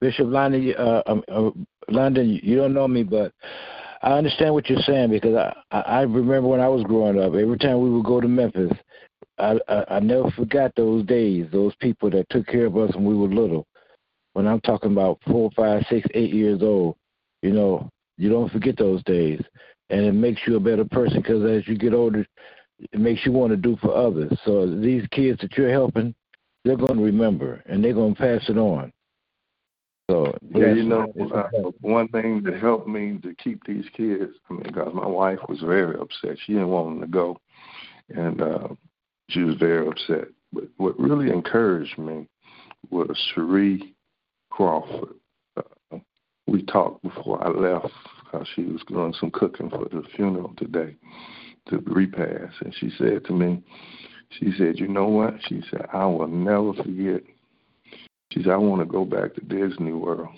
[0.00, 1.50] Bishop London, uh, um, uh,
[1.88, 3.32] London, you don't know me, but
[4.02, 7.58] I understand what you're saying because I, I remember when I was growing up, every
[7.58, 8.72] time we would go to Memphis,
[9.38, 13.04] I, I, I never forgot those days, those people that took care of us when
[13.04, 13.66] we were little.
[14.32, 16.96] When I'm talking about four, five, six, eight years old,
[17.42, 17.88] you know,
[18.18, 19.42] you don't forget those days
[19.90, 22.26] and it makes you a better person because as you get older,
[22.78, 24.36] it makes you want to do for others.
[24.44, 26.14] So these kids that you're helping,
[26.64, 28.92] they're going to remember and they're going to pass it on.
[30.08, 34.52] So yeah, you know, uh, one thing that helped me to keep these kids, I
[34.52, 36.38] mean, because my wife was very upset.
[36.44, 37.40] She didn't want them to go,
[38.10, 38.68] and uh,
[39.30, 40.28] she was very upset.
[40.52, 42.28] But what really encouraged me
[42.90, 43.94] was Cherie
[44.50, 45.16] Crawford.
[45.56, 45.98] Uh,
[46.46, 47.92] we talked before I left
[48.30, 50.94] how she was doing some cooking for the funeral today,
[51.68, 53.60] the repast, and she said to me,
[54.30, 57.22] she said, "You know what?" She said, "I will never forget."
[58.36, 60.28] She said, "I want to go back to Disney World."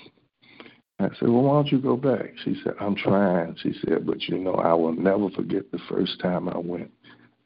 [1.00, 4.28] I said, "Well, why don't you go back?" She said, "I'm trying." She said, "But
[4.28, 6.92] you know, I will never forget the first time I went."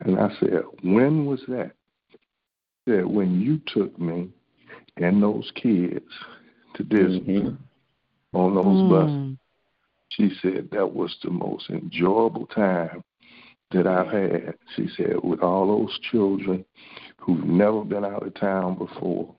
[0.00, 1.72] And I said, "When was that?"
[2.11, 2.18] She
[2.90, 4.28] said, "When you took me
[4.98, 6.12] and those kids
[6.74, 8.36] to Disney mm-hmm.
[8.36, 8.90] on those mm.
[8.90, 9.38] buses."
[10.11, 13.03] She said that was the most enjoyable time
[13.70, 14.59] that I've had.
[14.76, 16.66] She said, with all those children
[17.16, 19.34] who've never been out of town before.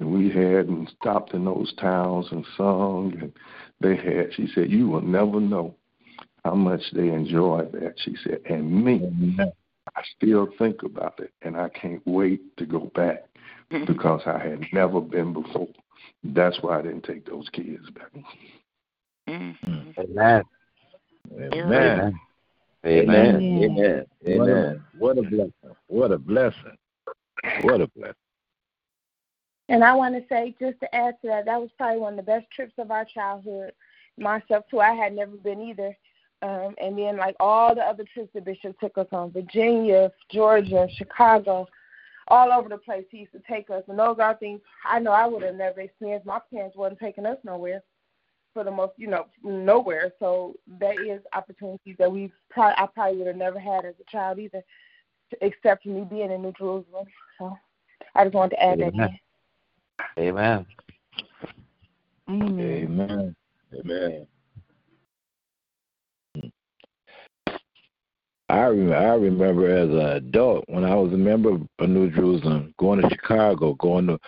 [0.00, 3.32] And we had and stopped in those towns and sung and
[3.80, 5.74] they had she said, You will never know
[6.44, 7.94] how much they enjoyed that.
[7.98, 9.36] She said, and me,
[9.94, 13.24] I still think about it and I can't wait to go back
[13.86, 15.68] because I had never been before.
[16.24, 18.10] That's why I didn't take those kids back.
[19.28, 19.90] Mm-hmm.
[19.98, 20.42] Amen.
[21.38, 22.18] Amen.
[22.86, 23.36] Amen.
[23.64, 24.06] Amen.
[24.26, 24.82] Amen.
[24.98, 25.52] What a blessing.
[25.86, 26.76] What a blessing.
[27.62, 28.14] What a blessing.
[29.70, 32.16] And I want to say, just to add to that, that was probably one of
[32.16, 33.70] the best trips of our childhood.
[34.18, 35.96] Myself, too, I had never been either.
[36.42, 40.88] Um, and then, like all the other trips the bishop took us on Virginia, Georgia,
[40.96, 41.68] Chicago,
[42.26, 43.04] all over the place.
[43.10, 43.84] He used to take us.
[43.86, 46.26] And those are things I know I would have never experienced.
[46.26, 47.82] My parents wasn't taking us nowhere
[48.52, 50.12] for the most, you know, nowhere.
[50.18, 54.10] So that is opportunities that we probably I probably would have never had as a
[54.10, 54.62] child either,
[55.42, 57.06] except for me being in New Jerusalem.
[57.38, 57.56] So
[58.16, 58.96] I just wanted to add Amen.
[58.96, 59.18] that in.
[60.20, 60.66] Amen.
[62.28, 63.34] Amen.
[63.74, 64.26] Amen.
[68.50, 72.74] I remember, I remember as an adult when I was a member of New Jerusalem,
[72.78, 74.18] going to Chicago, going to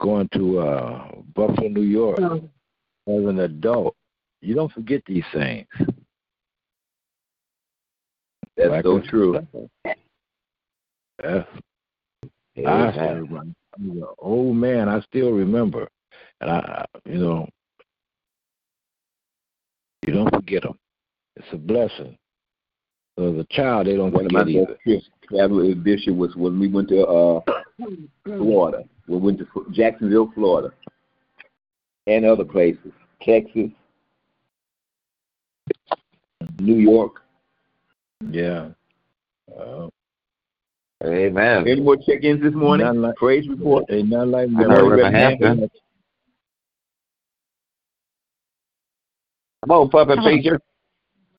[0.00, 2.18] going to uh, Buffalo, New York.
[2.20, 2.48] Oh
[3.08, 3.96] as an adult,
[4.40, 5.66] you don't forget these things.
[8.56, 9.44] That's like so true.
[11.24, 11.44] Yeah.
[12.64, 12.92] I
[13.78, 14.06] remember.
[14.06, 14.88] I'm an old man.
[14.88, 15.88] I still remember,
[16.40, 17.48] and I, you know,
[20.06, 20.78] you don't forget them.
[21.36, 22.16] It's a blessing.
[23.18, 25.02] So as a child, they don't One forget of my either.
[25.28, 27.40] travel with Bishop was when we went to uh,
[28.24, 28.84] Florida.
[29.06, 30.72] We went to Jacksonville, Florida
[32.06, 33.70] and other places, Texas,
[36.58, 37.22] New York.
[38.30, 38.68] Yeah.
[39.56, 39.88] Uh,
[41.04, 41.66] Amen.
[41.66, 42.86] Any more check-ins this morning?
[43.00, 43.84] Like, Praise report.
[43.90, 45.68] Ain't not like I know
[49.64, 50.60] Come on, puppet preacher.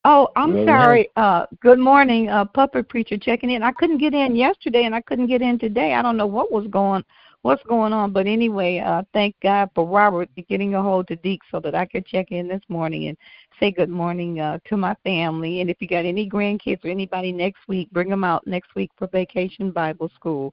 [0.06, 0.66] Oh, I'm Amen.
[0.66, 1.10] sorry.
[1.16, 3.64] Uh, good morning, uh, puppet preacher checking in.
[3.64, 5.94] I couldn't get in yesterday, and I couldn't get in today.
[5.94, 7.04] I don't know what was going,
[7.44, 11.42] what's going on, but anyway, uh, thank God for Robert getting a hold to Deke
[11.52, 13.18] so that I could check in this morning and
[13.60, 15.62] say good morning uh, to my family.
[15.62, 18.92] And if you got any grandkids or anybody next week, bring them out next week
[18.98, 20.52] for Vacation Bible School,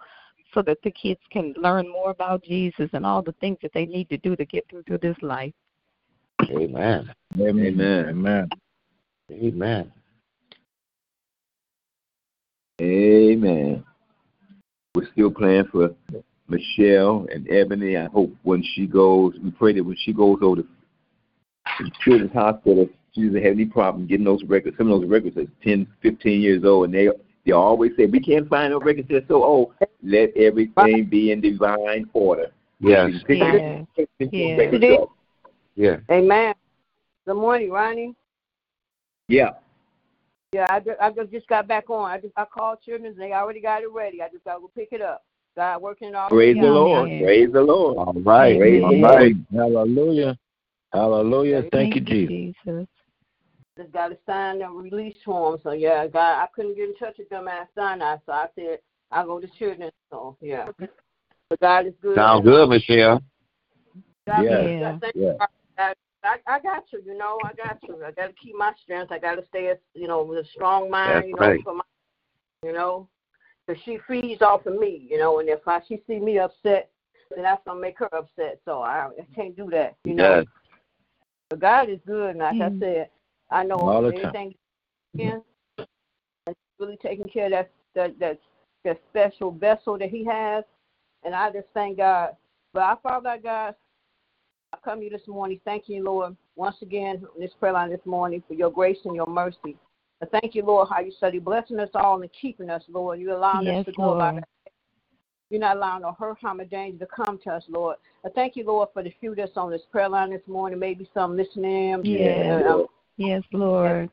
[0.53, 3.87] so that the kids can learn more about Jesus and all the things that they
[3.87, 5.55] need to do to get through through this life.
[6.51, 7.13] Amen.
[7.39, 7.67] Amen.
[7.67, 8.09] Amen.
[8.09, 8.49] Amen.
[9.31, 9.93] Amen.
[12.81, 13.85] Amen.
[14.95, 15.95] We're still praying for
[16.51, 17.97] Michelle and Ebony.
[17.97, 20.69] I hope when she goes, we pray that when she goes over to
[21.79, 24.77] the Children's Hospital, she doesn't have any problem getting those records.
[24.77, 27.09] Some of those records are 10, 15 years old, and they
[27.47, 29.73] they always say, we can't find no records that so old.
[30.03, 32.53] Let everything be in divine order.
[32.81, 33.11] Yes.
[33.27, 33.53] Pick Yeah.
[33.53, 35.05] the- pick the Yeah.
[35.77, 35.97] Yeah.
[36.11, 36.55] Amen.
[37.27, 38.15] Good morning, Ronnie.
[39.29, 39.53] Yeah.
[40.53, 42.11] Yeah, I just, I just got back on.
[42.11, 43.15] I just I called children.
[43.17, 44.21] They already got it ready.
[44.21, 45.25] I just got to go pick it up.
[45.57, 46.29] God working it all.
[46.29, 47.11] Praise the Lord.
[47.11, 47.23] Yeah.
[47.23, 47.97] Praise the Lord.
[47.97, 48.59] All right.
[48.59, 48.97] Praise All the.
[48.97, 49.47] Lord.
[49.53, 50.39] Hallelujah.
[50.93, 51.63] Hallelujah.
[51.73, 52.55] Thank you, Jesus.
[52.65, 52.89] Jesus.
[53.79, 55.59] Just got to sign the release form.
[55.63, 58.79] So yeah, God, I couldn't get in touch with them at Sinai, so I said
[59.11, 59.91] I'll go to children.
[60.11, 60.69] So yeah,
[61.49, 62.17] but God is good.
[62.17, 63.23] Sounds good, Michelle.
[64.27, 64.63] God, Yeah.
[64.63, 64.99] Yeah.
[65.15, 65.33] Yeah.
[65.79, 67.03] I, I, I got you.
[67.05, 68.05] You know, I got you.
[68.05, 69.13] I got to keep my strength.
[69.13, 71.17] I got to stay, you know, with a strong mind.
[71.17, 71.61] That's you know, right.
[71.65, 71.83] for my,
[72.63, 73.09] you know,
[73.71, 75.07] because she feeds off of me.
[75.11, 76.91] You know, and if I she see me upset,
[77.35, 78.61] then that's gonna make her upset.
[78.65, 79.97] So I, I can't do that.
[80.05, 80.39] You know.
[80.39, 80.47] Yes.
[81.49, 82.77] But God is good, and like Mm.
[82.77, 83.11] I said,
[83.51, 84.21] I know All the time.
[84.21, 84.55] everything.
[85.19, 85.43] In,
[86.47, 88.41] and really taking care of that that that
[88.85, 90.65] that special vessel that He has,
[91.25, 92.37] and I just thank God.
[92.73, 93.75] But our Father God,
[94.73, 97.91] I come to you this morning, thanking you, Lord, once again on this prayer line
[97.91, 99.77] this morning for your grace and your mercy.
[100.23, 103.21] I thank you, Lord, how you study blessing us all and keeping us, Lord.
[103.21, 104.45] You're allowing Yes, us to go about Lord.
[105.49, 107.97] you're not allowing no hurt, harm, or danger to come to us, Lord.
[108.25, 111.09] I thank you, Lord, for the few that's on this prayer line this morning, maybe
[111.15, 111.93] some listening.
[111.93, 112.05] in.
[112.05, 112.65] Yes.
[112.67, 112.83] Uh,
[113.17, 114.11] Yes, Lord.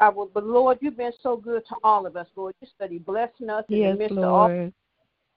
[0.00, 2.54] I will, but Lord, you've been so good to all of us, Lord.
[2.62, 4.50] You study blessing us in the midst of all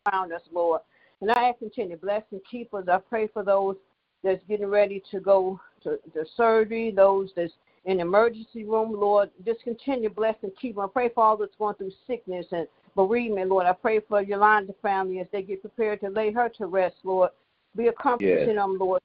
[0.08, 0.82] around us, Lord.
[1.20, 2.86] And I ask continue bless and keep us.
[2.88, 3.76] I pray for those
[4.24, 7.51] that's getting ready to go to, the surgery, those that's
[7.86, 9.29] in the emergency room, Lord.
[9.45, 10.86] Just continue to bless and keep them.
[10.86, 13.65] I pray for all that's going through sickness and bereavement, Lord.
[13.65, 17.31] I pray for Yolanda family as they get prepared to lay her to rest, Lord.
[17.75, 18.47] Be a comfort Yes.
[18.47, 19.01] to them, Lord.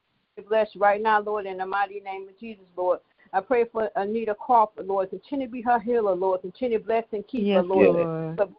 [0.48, 3.00] Bless right now, Lord, in the mighty name of Jesus, Lord.
[3.32, 5.10] I pray for Anita Crawford, Lord.
[5.10, 6.42] Continue to be her healer, Lord.
[6.42, 7.96] Continue to bless and keep Yes, her, Lord.
[7.96, 8.36] Lord.
[8.36, 8.50] But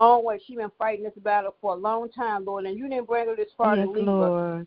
[0.00, 3.06] long way she been fighting this battle for a long time, Lord, and you didn't
[3.06, 4.66] bring her this far Yes, to leave her Lord.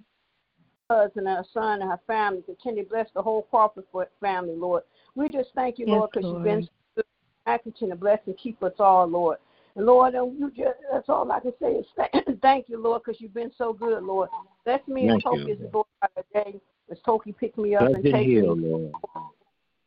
[0.90, 2.44] husband and her son and her family.
[2.44, 4.84] Continue to bless the whole Crawford fa- family, Lord.
[5.16, 6.64] We just thank you, Yes, Lord, because you've been Lord.
[6.66, 7.06] so good.
[7.46, 9.38] I continue to bless and keep us all, Lord.
[9.76, 12.12] And Lord, and you just that's all I can say is thank,
[12.42, 14.30] thank you, Lord, because you've been so good, Lord.
[14.66, 15.86] Bless me and Thank you, Toki as Lord
[16.16, 16.62] the day
[16.92, 18.92] as Toki pick me up Touch and and take heal, me Lord.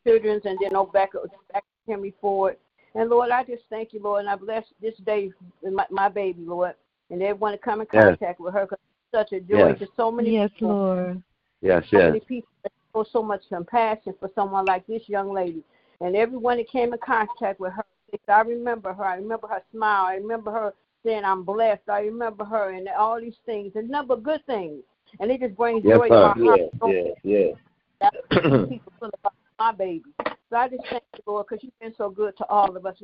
[0.07, 1.11] children's and then oh back
[1.53, 2.57] back to him forward.
[2.95, 5.31] And Lord, I just thank you, Lord, and I bless this day
[5.63, 6.75] with my, my baby, Lord,
[7.11, 8.05] and everyone to come in Yes.
[8.19, 8.79] contact with her because
[9.15, 9.79] such a joy Yes.
[9.81, 11.23] to so many Yes, people Lord.
[11.63, 12.07] Yes, so yes.
[12.09, 15.63] many people that show so much compassion for someone like this young lady.
[16.01, 17.85] And everyone that came in contact with her,
[18.29, 19.05] I remember her.
[19.05, 20.07] I remember her smile.
[20.07, 20.75] I remember her
[21.05, 21.89] saying, I'm blessed.
[21.89, 24.83] I remember her and all these things, and number good things.
[25.21, 26.61] And it just brings Yes, joy to my heart.
[26.61, 27.55] Yes, yes, yes.
[28.01, 30.05] That's what people feel about my baby.
[30.51, 32.97] So I just thank you, Lord, because you've been so good to all of us.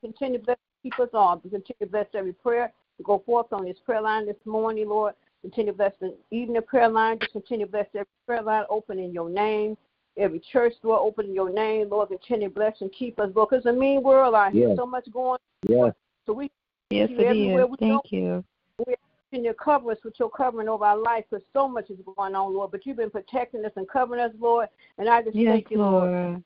[0.00, 1.38] Continue to bless, keep us all.
[1.38, 5.14] Continue to bless every prayer to go forth on this prayer line this morning, Lord.
[5.42, 7.18] Continue to bless the, even the prayer line.
[7.18, 9.76] Just continue to bless every prayer line open in your name.
[10.16, 12.08] Every church door open in your name, Lord.
[12.08, 13.50] Continue to bless and keep us, Lord.
[13.50, 14.68] Because it's a mean world out here.
[14.68, 14.76] Yes.
[14.76, 15.92] So much going Yes.
[16.26, 16.50] So we
[16.90, 17.70] Yes, you it everywhere is.
[17.70, 18.16] we Thank go.
[18.16, 18.44] you.
[18.86, 18.96] we're
[19.44, 22.52] to cover us with your covering over our life because so much is going on,
[22.52, 22.72] Lord.
[22.72, 24.68] But you've been protecting us and covering us, Lord.
[24.98, 26.10] And I just Yes, thank you, Lord.
[26.10, 26.44] Lord.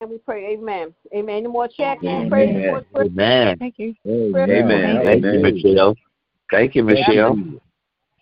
[0.00, 0.94] And we pray, Amen.
[1.14, 1.36] Amen.
[1.36, 1.98] Any more chat?
[1.98, 2.30] Any Amen.
[2.30, 2.86] praise reports?
[2.92, 3.06] prayer?
[3.06, 3.58] Amen.
[3.58, 3.94] Thank you.
[4.06, 4.50] Amen.
[4.50, 5.04] Amen.
[5.04, 5.94] Thank you, Michelle.
[6.50, 7.36] Thank you, Michelle.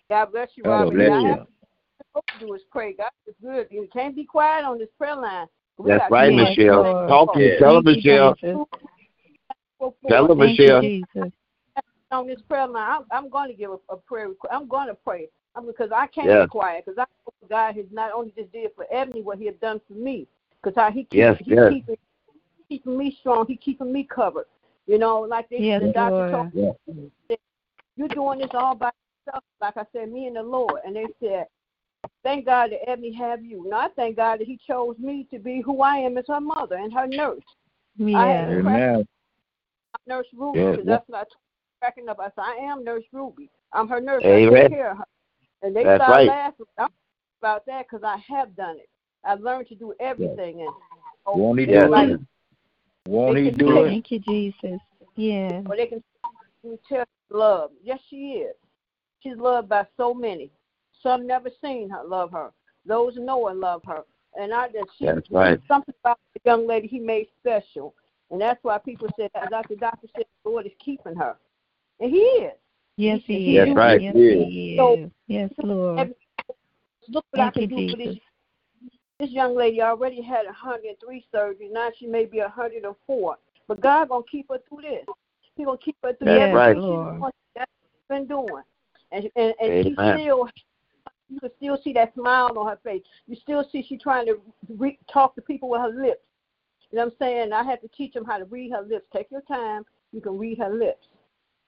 [0.09, 0.95] God bless you, God Robert.
[0.95, 1.29] bless I you.
[1.29, 1.45] have
[2.15, 2.93] to do is pray.
[2.93, 3.67] God is good.
[3.69, 5.47] You can't be quiet on this prayer line.
[5.77, 6.83] We That's got right, so much Yes, Michelle.
[6.83, 7.09] Lord.
[7.09, 7.59] Talk to Yeah.
[7.59, 8.33] tell her, Thank you, Michelle.
[8.35, 8.67] Jesus.
[9.79, 10.81] go Tell her, forward Thank you, Michelle.
[10.81, 11.31] Jesus.
[12.11, 12.89] on this prayer line.
[12.89, 14.29] I'm, I'm going to give a, a prayer.
[14.29, 16.43] requ- I'm going to pray I'm, because I can't Yes.
[16.45, 19.45] be quiet because I know God has not only just did for Ebony what He
[19.47, 20.27] has done for me
[20.61, 21.73] because how He keeps Yes, he yes.
[21.73, 21.97] keeping
[22.69, 23.45] keeping me strong.
[23.47, 24.45] He keeping me covered.
[24.87, 26.75] You know, like they, Yes, the doctor told Lord.
[26.87, 27.09] me,
[27.97, 28.89] you're doing this all by
[29.27, 29.43] yourself.
[29.61, 30.81] Like I said, me and the Lord.
[30.85, 31.45] And they said,
[32.23, 33.65] thank God that Ebony have you.
[33.67, 36.41] Now I thank God that He chose me to be who I am as her
[36.41, 37.43] mother and her nurse.
[37.99, 38.55] I had Yeah.
[38.55, 39.07] to crack Amen.
[40.05, 40.75] Nurse Ruby Yeah.
[40.83, 41.35] that's what I told
[41.81, 42.19] cracking up.
[42.19, 43.49] I said, I am Nurse Ruby.
[43.73, 44.23] I'm her nurse.
[44.23, 44.61] I Amen.
[44.61, 45.05] take care of her.
[45.63, 46.27] And they That's started right.
[46.27, 46.65] laughing
[47.39, 48.89] about that because I have done it.
[49.23, 50.61] I've learned to do everything.
[50.61, 50.71] And
[51.25, 52.19] oh, Won't he do like, it?
[53.07, 53.89] Won't he do it?
[53.89, 54.79] Thank you, Jesus.
[55.15, 55.61] Yeah.
[55.67, 56.03] Or they can
[56.87, 57.71] tell love.
[57.83, 58.55] Yes, she is.
[59.21, 60.51] She's loved by so many.
[61.01, 62.51] Some never seen her love her.
[62.85, 64.03] Those know her love her.
[64.39, 65.59] And I just she That's right.
[65.67, 67.93] something about the young lady he made special.
[68.29, 71.37] And that's why people said like the doctor said the Lord is keeping her.
[71.99, 72.53] And he is.
[72.97, 73.65] Yes, He- he he is.
[73.67, 74.01] That's right.
[74.01, 74.31] Yes, Yeah.
[74.45, 76.13] he So- Yes, Lord.
[77.09, 78.21] Look what I can you, do for this Jesus.
[79.19, 81.71] this young lady already had 103 surgeries.
[81.71, 83.37] Now she may be 104.
[83.67, 85.05] But God gonna keep her through this.
[85.55, 86.77] He gonna keep her through That's everything right.
[86.77, 87.19] Lord.
[87.19, 87.31] doing.
[87.55, 88.63] That's what she's been doing,
[89.11, 90.47] and and, and she still.
[91.29, 93.01] You can still see that smile on her face.
[93.27, 94.39] You still see she trying to
[94.77, 96.21] re- talk to people with her lips.
[96.89, 97.51] You know what I'm saying?
[97.51, 99.07] I had to teach them how to read her lips.
[99.13, 99.83] Take your time.
[100.13, 101.07] You can read her lips.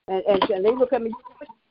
[0.07, 1.11] And and, and they look at me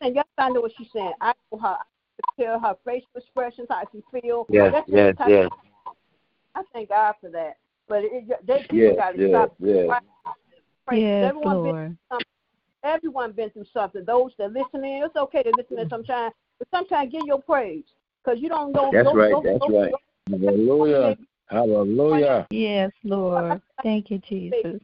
[0.02, 1.12] and yes, I know what she's saying.
[1.22, 1.68] I know her.
[1.78, 4.46] I can tell her facial expressions, how she feel.
[4.50, 5.50] Yes, That's just yes, the type yes.
[6.54, 7.56] I thank God for that.
[7.88, 9.54] But it, it, they people Yes, got to yes, stop.
[9.60, 10.02] yes.
[10.86, 11.86] Praise- Yes, everyone Lord.
[11.86, 12.26] through something.
[12.84, 14.04] Everyone been through something.
[14.04, 15.88] Those that listen in, it's okay to listen in mm-hmm.
[15.88, 17.84] sometimes, but sometimes give your praise
[18.24, 18.90] because you don't know.
[18.92, 19.94] That's those- right, those- that's those- right.
[20.30, 21.16] Hallelujah.
[21.46, 22.46] Hallelujah.
[22.50, 23.62] Yes, Lord.
[23.82, 24.62] Thank you, Jesus.
[24.62, 24.78] baby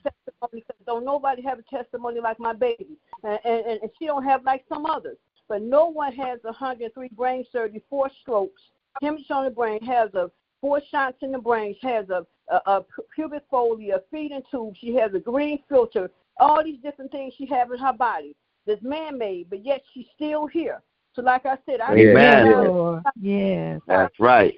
[0.87, 4.65] don't nobody have a testimony like my baby, and, and and she don't have like
[4.69, 5.17] some others.
[5.49, 8.63] But no one has 103 brain surgery, four strokes,
[9.03, 10.31] hemorrhage on the brain, has a
[10.61, 12.85] four shots in the brain, has a a, a
[13.15, 17.47] pubic Foley, a feeding tube, she has a green filter, all these different things she
[17.47, 18.35] has in her body
[18.67, 20.81] that's man-made, but yet she's still here.
[21.15, 22.17] So like I said, I Amen.
[22.17, 22.61] Yes, Yeah.
[22.69, 23.03] Lord.
[23.21, 23.81] Yes.
[23.87, 24.55] That's right.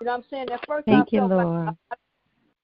[0.00, 0.50] You know what I'm saying?
[0.50, 1.66] At first Thank I you, felt Lord.
[1.66, 1.76] like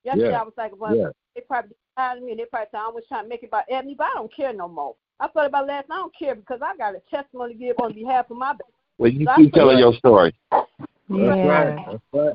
[0.04, 0.40] yesterday Yeah.
[0.40, 1.08] I was like, well, Yeah.
[1.34, 3.46] they probably tired of me and they probably said I was trying to make it
[3.46, 4.94] about Ebony, but I don't care no more.
[5.20, 7.76] I thought about last night, I don't care because I got a testimony to give
[7.80, 8.62] on behalf of my baby.
[8.98, 10.34] Well, you So keep put- telling your story.
[10.50, 10.66] That's
[11.08, 11.46] Yeah.
[11.46, 11.86] right.
[11.86, 12.34] That's right.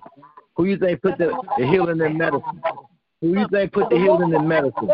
[0.56, 2.62] Who you think put the, the healing in medicine?
[3.22, 4.90] Who you think put the healing in medicine?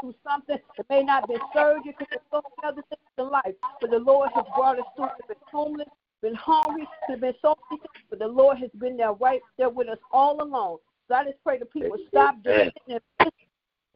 [0.00, 3.54] Through something that may not be surgery because there's so many other things in life.
[3.80, 5.08] But the Lord has brought us through.
[5.18, 5.88] We've been homeless,
[6.22, 9.70] been hungry, there's been so many things, but the Lord has been there right there
[9.70, 10.78] with us all along.
[11.08, 13.00] So I just pray that people stop sitting there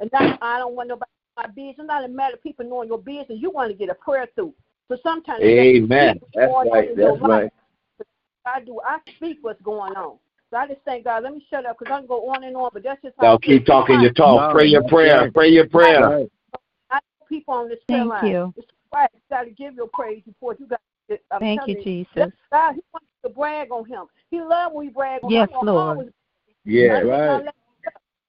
[0.00, 1.76] and not, I don't want nobody my business.
[1.78, 3.38] It's not a matter of people knowing your business.
[3.38, 4.54] You want to get a prayer through.
[4.88, 6.20] So sometimes Amen.
[6.34, 6.96] That's right.
[6.96, 7.30] That's life.
[7.30, 7.52] right.
[8.44, 8.80] I do.
[8.84, 10.18] I speak what's going on.
[10.52, 11.22] So I just thank God.
[11.22, 13.24] Let me shut up because I can go on and on, but that's just how
[13.24, 13.58] Now I feel.
[13.58, 14.50] keep talking your talk.
[14.50, 15.22] No, Pray your prayer.
[15.22, 15.32] right.
[15.34, 16.02] Pray your prayer.
[16.02, 16.28] Right.
[16.90, 18.30] I know people on this Thank line.
[18.30, 18.52] you.
[18.58, 19.08] It's right.
[19.14, 20.60] You got to give your praise report.
[20.60, 20.80] You got.
[21.08, 22.06] To, I'm Thank you, Jesus.
[22.14, 24.04] that's God, he wants you to brag on him.
[24.30, 25.56] He loves when we brag on Yes, him.
[25.62, 25.88] I'm Lord.
[25.88, 26.08] always-
[26.64, 27.46] Yeah, right.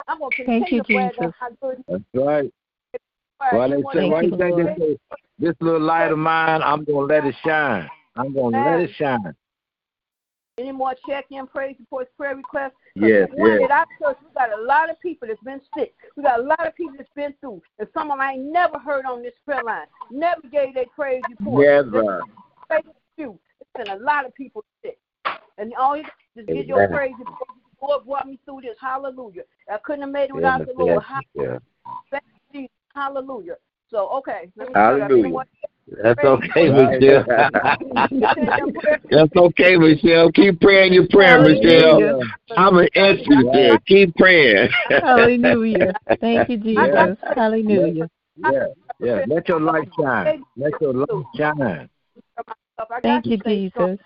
[0.07, 1.35] I'm going to Thank you, to brag on Jesus.
[1.39, 2.45] how good That's right.
[2.45, 2.51] is.
[3.37, 4.97] Why they say, why Thank you think you, this
[5.39, 7.89] this little light of mine, I'm gonna let it shine.
[8.15, 9.35] I'm gonna let it shine.
[10.59, 12.73] Any more check-in, praise reports, prayer requests?
[12.95, 13.61] Yes, yes.
[13.63, 15.95] at our church, we got a lot of people that's been sick.
[16.15, 18.51] We got a lot of people that's been through, and some of them I ain't
[18.51, 19.87] never heard on this prayer line.
[20.11, 21.65] Never gave their praise report.
[21.65, 22.21] Never.
[22.69, 22.83] Praise
[23.17, 23.39] you.
[23.61, 24.99] It's been a lot of people sick,
[25.57, 26.03] and all you
[26.37, 27.49] just give your praise report.
[27.81, 28.75] The Lord brought me through this.
[28.79, 29.43] Hallelujah.
[29.71, 31.03] I couldn't have made it without the Lord.
[31.33, 31.57] Yeah.
[32.11, 32.75] Thank you, Jesus.
[32.93, 33.55] Hallelujah.
[33.89, 34.51] So okay.
[34.75, 35.45] Hallelujah.
[35.87, 37.01] Anyone- That's okay, Right.
[37.01, 37.25] Michelle.
[39.09, 40.31] That's okay, Michelle.
[40.31, 41.99] Keep praying your prayer, Michelle.
[41.99, 42.25] Hallelujah.
[42.57, 43.77] I'm an entry there.
[43.87, 44.69] Keep praying.
[44.89, 45.93] Hallelujah.
[46.19, 47.17] Thank you, Jesus.
[47.35, 48.09] Hallelujah.
[48.37, 48.67] Yeah,
[48.99, 49.19] yeah.
[49.27, 50.43] Let your light shine.
[50.57, 51.89] Let your light shine.
[53.01, 53.37] Thank you.
[53.37, 53.99] Jesus.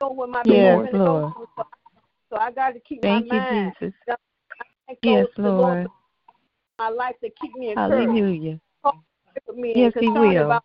[0.00, 0.88] Go Yes.
[0.92, 1.32] Lord.
[2.30, 3.74] So I got to keep Thank my you, mind.
[3.80, 3.94] Jesus.
[4.86, 5.86] Thank Yes, those- the Lord.
[6.78, 8.10] My life to keep me encouraged.
[8.10, 8.60] Hallelujah.
[9.74, 10.60] Yes, He will.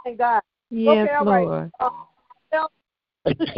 [0.00, 0.42] About Thank God.
[0.70, 1.46] Yes, okay, all right.
[1.46, 1.72] Lord.
[1.80, 1.90] Uh,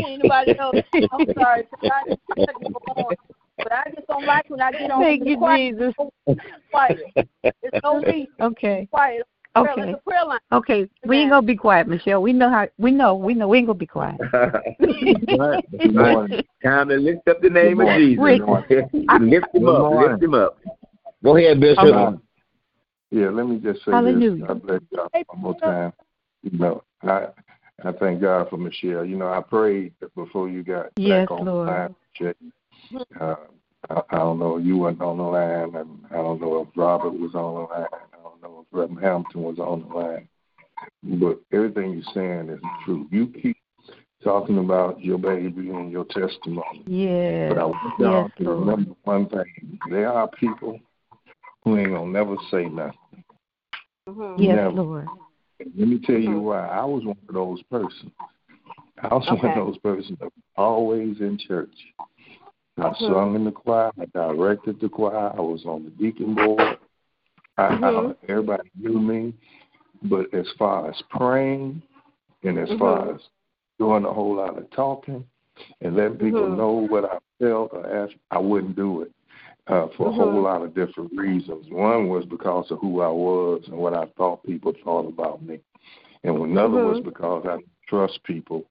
[0.04, 0.76] anybody else?
[1.12, 1.64] I'm sorry.
[1.82, 3.14] I just I can go on,
[3.58, 5.02] but I just don't like when I get on.
[5.02, 5.78] Thank the you, quiet.
[5.78, 5.94] Jesus.
[6.70, 6.98] Quiet.
[7.62, 8.28] It's no need.
[8.40, 8.88] Okay.
[8.90, 9.26] Quiet.
[9.54, 9.82] Okay.
[9.82, 10.38] It's a prayer line.
[10.52, 10.88] Okay.
[11.04, 12.22] We ain't gonna be quiet, Michelle.
[12.22, 14.20] We know how we know, we know we ain't gonna be quiet.
[15.34, 15.64] Right.
[15.70, 16.42] Good morning.
[16.62, 18.18] Time to lift up the name of Jesus.
[18.18, 18.98] morning.
[19.20, 19.92] lift him up.
[19.92, 20.58] Lift him up.
[21.24, 21.84] Go ahead, Bishop.
[21.84, 22.16] Okay.
[23.10, 24.38] Yeah, let me just say Hallelujah.
[24.38, 24.46] this.
[24.48, 25.92] God bless y'all one more time.
[26.42, 27.28] You know, I
[27.84, 29.04] I thank God for Michelle.
[29.04, 31.68] You know, I prayed before you got Yes, back on Lord.
[31.68, 32.34] the line.
[33.20, 33.34] Uh,
[33.90, 34.58] I, I don't know.
[34.58, 37.86] You weren't on the line, and I don't know if Robert was on the line.
[37.92, 40.28] I don't know if Reverend Hampton was on the line.
[41.02, 43.06] But everything you're saying is true.
[43.10, 43.56] You keep
[44.22, 46.84] talking about your baby and your testimony.
[46.86, 47.48] Yes.
[47.48, 48.58] But I want y'all to Lord.
[48.60, 49.78] remember one thing.
[49.90, 50.78] There are people
[51.64, 52.98] who ain't gonna never say nothing.
[54.06, 54.70] Yes, Never.
[54.70, 55.08] Lord.
[55.76, 56.66] Let me tell you why.
[56.66, 58.12] I was one of those persons.
[59.02, 61.74] I was one of those persons that was always in church.
[62.78, 62.96] I Mhm.
[62.98, 63.92] sung in the choir.
[64.00, 65.32] I directed the choir.
[65.36, 66.78] I was on the deacon board.
[67.58, 68.10] I, Mhm.
[68.10, 69.34] I, everybody knew me.
[70.04, 71.82] But as far as praying
[72.42, 73.14] and as far Mhm.
[73.14, 73.28] as
[73.78, 75.24] doing a whole lot of talking
[75.80, 76.56] and letting people Mhm.
[76.56, 79.12] know what I felt or asked, I wouldn't do it
[79.68, 80.42] uh, for a whole Mhm.
[80.42, 81.66] lot of different reasons.
[81.70, 85.60] One was because of who I was and what I thought people thought about me,
[86.24, 87.04] and another was Mhm.
[87.04, 88.64] because I trust people,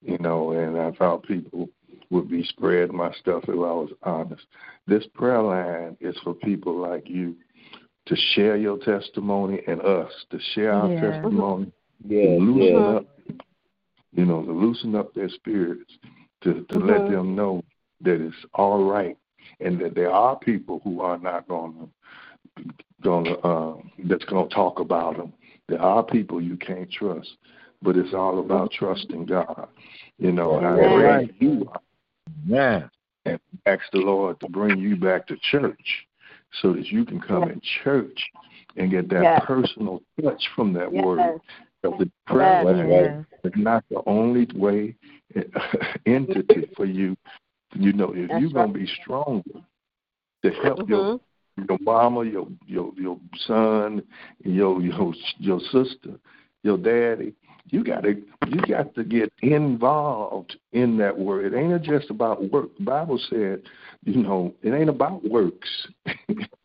[0.00, 1.68] you know, and I thought people
[2.10, 4.46] would be spreading my stuff if I was honest.
[4.86, 7.36] This prayer line is for people like you
[8.06, 11.12] to share your testimony and us to share our Yeah.
[11.12, 11.72] testimony,
[12.04, 12.90] Yeah, to loosen yeah.
[12.90, 13.06] up,
[14.12, 15.96] you know, to loosen up their spirits,
[16.42, 17.08] to to let Mhm.
[17.08, 17.62] them know
[18.00, 19.16] that it's all right,
[19.60, 21.88] and that there are people who are not going to
[23.02, 25.32] going to um, that's going to talk about them.
[25.68, 27.36] There are people you can't trust,
[27.82, 29.68] but it's all about trusting God.
[30.18, 31.34] You know, I pray Right.
[31.38, 31.70] you
[32.46, 32.88] Yeah.
[33.24, 36.06] and ask the Lord to bring you back to church
[36.60, 38.30] so that you can come in church
[38.76, 39.44] and get that Yes.
[39.44, 41.04] personal touch from that Yes.
[41.04, 41.40] word.
[41.84, 43.24] Of the prayer Yes.
[43.44, 44.94] is not the only way
[46.06, 47.16] entity for you.
[47.74, 49.60] You know, if That's you're gonna be stronger
[50.44, 51.20] to help your Mhm.
[51.68, 54.02] your mama, your your your son,
[54.44, 56.18] your your your sister,
[56.62, 57.34] your daddy.
[57.70, 58.14] You gotta
[58.48, 61.52] you got to get involved in that word.
[61.52, 62.76] It ain't just about work.
[62.78, 63.62] The Bible said,
[64.04, 65.68] you know, it ain't about works.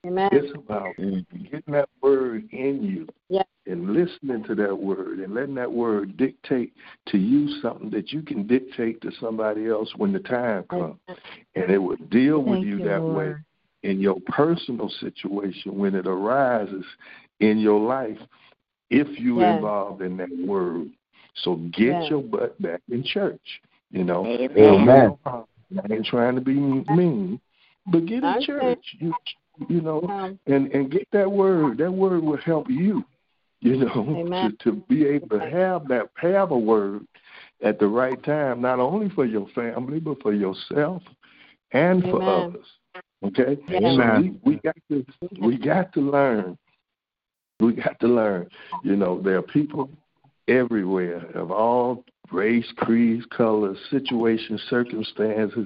[0.05, 0.29] Amen.
[0.31, 3.43] it's about getting that word in you Yeah.
[3.65, 6.73] and listening to that word and letting that word dictate
[7.07, 10.99] to you something that you can dictate to somebody else when the time comes.
[11.55, 13.35] And it will deal with you you, that way
[13.83, 16.85] in your personal situation when it arises
[17.39, 18.17] in your life
[18.89, 19.55] if you Yes.
[19.55, 20.89] involved in that word.
[21.35, 22.09] So get Yes.
[22.09, 23.61] your butt back in church.
[23.91, 24.55] You know, Amen.
[24.55, 24.85] Don't Amen.
[24.87, 25.45] no harm.
[25.83, 27.39] I ain't trying to be mean,
[27.87, 28.77] but get in understand.
[28.77, 28.95] church.
[28.99, 29.13] You
[29.69, 31.77] you know, Um, and and get that word.
[31.79, 33.03] That word will help you.
[33.59, 37.07] You know, to to be able to have that have a word
[37.61, 41.01] at the right time, not only for your family but for yourself
[41.71, 42.65] and for others.
[43.23, 43.95] Okay, Yes.
[43.97, 45.05] so we we got to
[45.41, 46.57] we got to learn.
[47.59, 48.47] We got to learn.
[48.83, 49.89] You know, there are people
[50.47, 55.65] everywhere of all race, creeds, colors, situations, circumstances,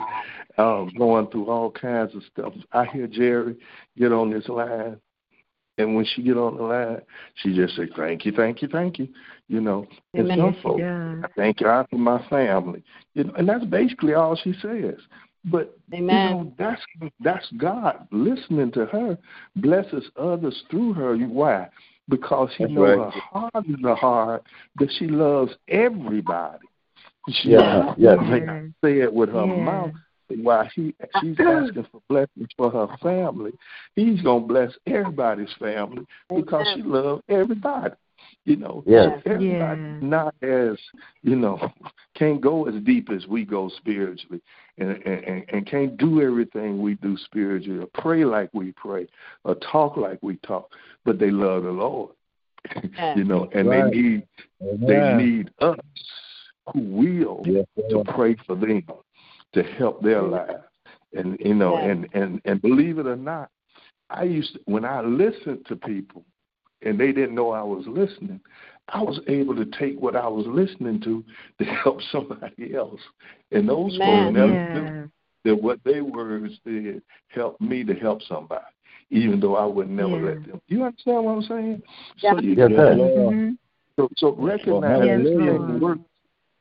[0.58, 2.54] um, going through all kinds of stuff.
[2.72, 3.56] I hear Jerry
[3.98, 4.98] get on this line,
[5.78, 7.02] and when she get on the line,
[7.36, 9.10] she just say, "Thank you, thank you, thank you."
[9.48, 10.38] You know, and Amen.
[10.38, 11.24] some folks, does.
[11.24, 12.84] I thank God for my family.
[13.16, 15.00] You know, and that's basically all she says.
[15.46, 16.08] But Amen.
[16.10, 16.82] you know, that's
[17.22, 19.18] that's God listening to her
[19.56, 21.16] blesses others through her.
[21.18, 21.68] Why?
[22.10, 23.14] Because He That's knows right.
[23.14, 24.44] her heart is a heart
[24.78, 26.68] that she loves everybody.
[27.30, 28.18] She Yeah, doesn't yes.
[28.30, 28.44] like
[28.84, 29.58] say it with her Yes.
[29.58, 29.92] mouth.
[30.30, 33.52] While she she's asking for blessings for her family,
[33.96, 37.94] he's gonna bless everybody's family because she loves everybody.
[38.46, 39.22] You know, Yes.
[39.26, 40.02] everybody Yes.
[40.02, 40.78] not as
[41.22, 41.60] you know
[42.16, 44.42] can't go as deep as we go spiritually,
[44.78, 49.08] and, and and can't do everything we do spiritually, or pray like we pray,
[49.44, 50.72] or talk like we talk,
[51.06, 52.12] but they love the Lord.
[52.98, 53.16] Yes.
[53.18, 53.92] you know, and Right.
[53.92, 54.28] they need
[54.60, 55.78] they need us
[56.74, 58.84] who will Yes, to pray for them
[59.54, 60.64] to help their lives.
[61.14, 61.90] And you know, Yes.
[61.90, 63.50] and and and believe it or not,
[64.10, 66.24] I used to, when I listened to people
[66.82, 68.40] and they didn't know I was listening,
[68.90, 71.24] I was able to take what I was listening to
[71.60, 73.00] to help somebody else.
[73.52, 74.68] And those folks Amen.
[74.74, 75.10] never
[75.44, 78.66] that what their words did helped me to help somebody,
[79.10, 80.24] even though I would never Yes.
[80.24, 80.62] let them.
[80.68, 81.84] Do you understand what I'm saying?
[82.22, 82.32] Yeah.
[82.32, 82.96] So you Yes, sir.
[82.96, 83.58] Mhm.
[83.98, 86.02] so, so recognize Yes, this thing works.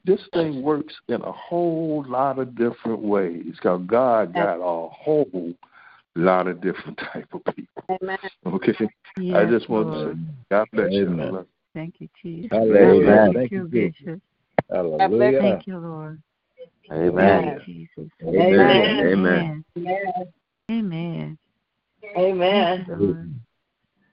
[0.03, 5.55] This thing works in a whole lot of different ways because God got a whole
[6.17, 7.85] lot of different type of people.
[8.03, 8.19] Amen.
[8.47, 8.75] Okay,
[9.35, 10.19] I just want to say,
[10.51, 11.07] God bless you.
[11.09, 11.33] Amen.
[11.33, 12.49] Love Thank you, Jesus.
[12.51, 13.13] Hallelujah.
[13.13, 13.25] Amen.
[13.27, 14.21] Thank Thank you, you, Bishop.
[14.71, 15.39] Hallelujah.
[15.39, 16.23] Thank you, Lord.
[16.93, 17.43] Amen.
[17.45, 18.13] Thank you, Jesus.
[18.27, 18.99] Amen.
[19.01, 19.65] Amen.
[19.81, 20.29] Amen.
[20.71, 21.39] Amen.
[22.17, 22.87] Amen.
[22.89, 23.35] Lord.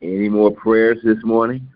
[0.02, 1.68] Any more prayers this morning?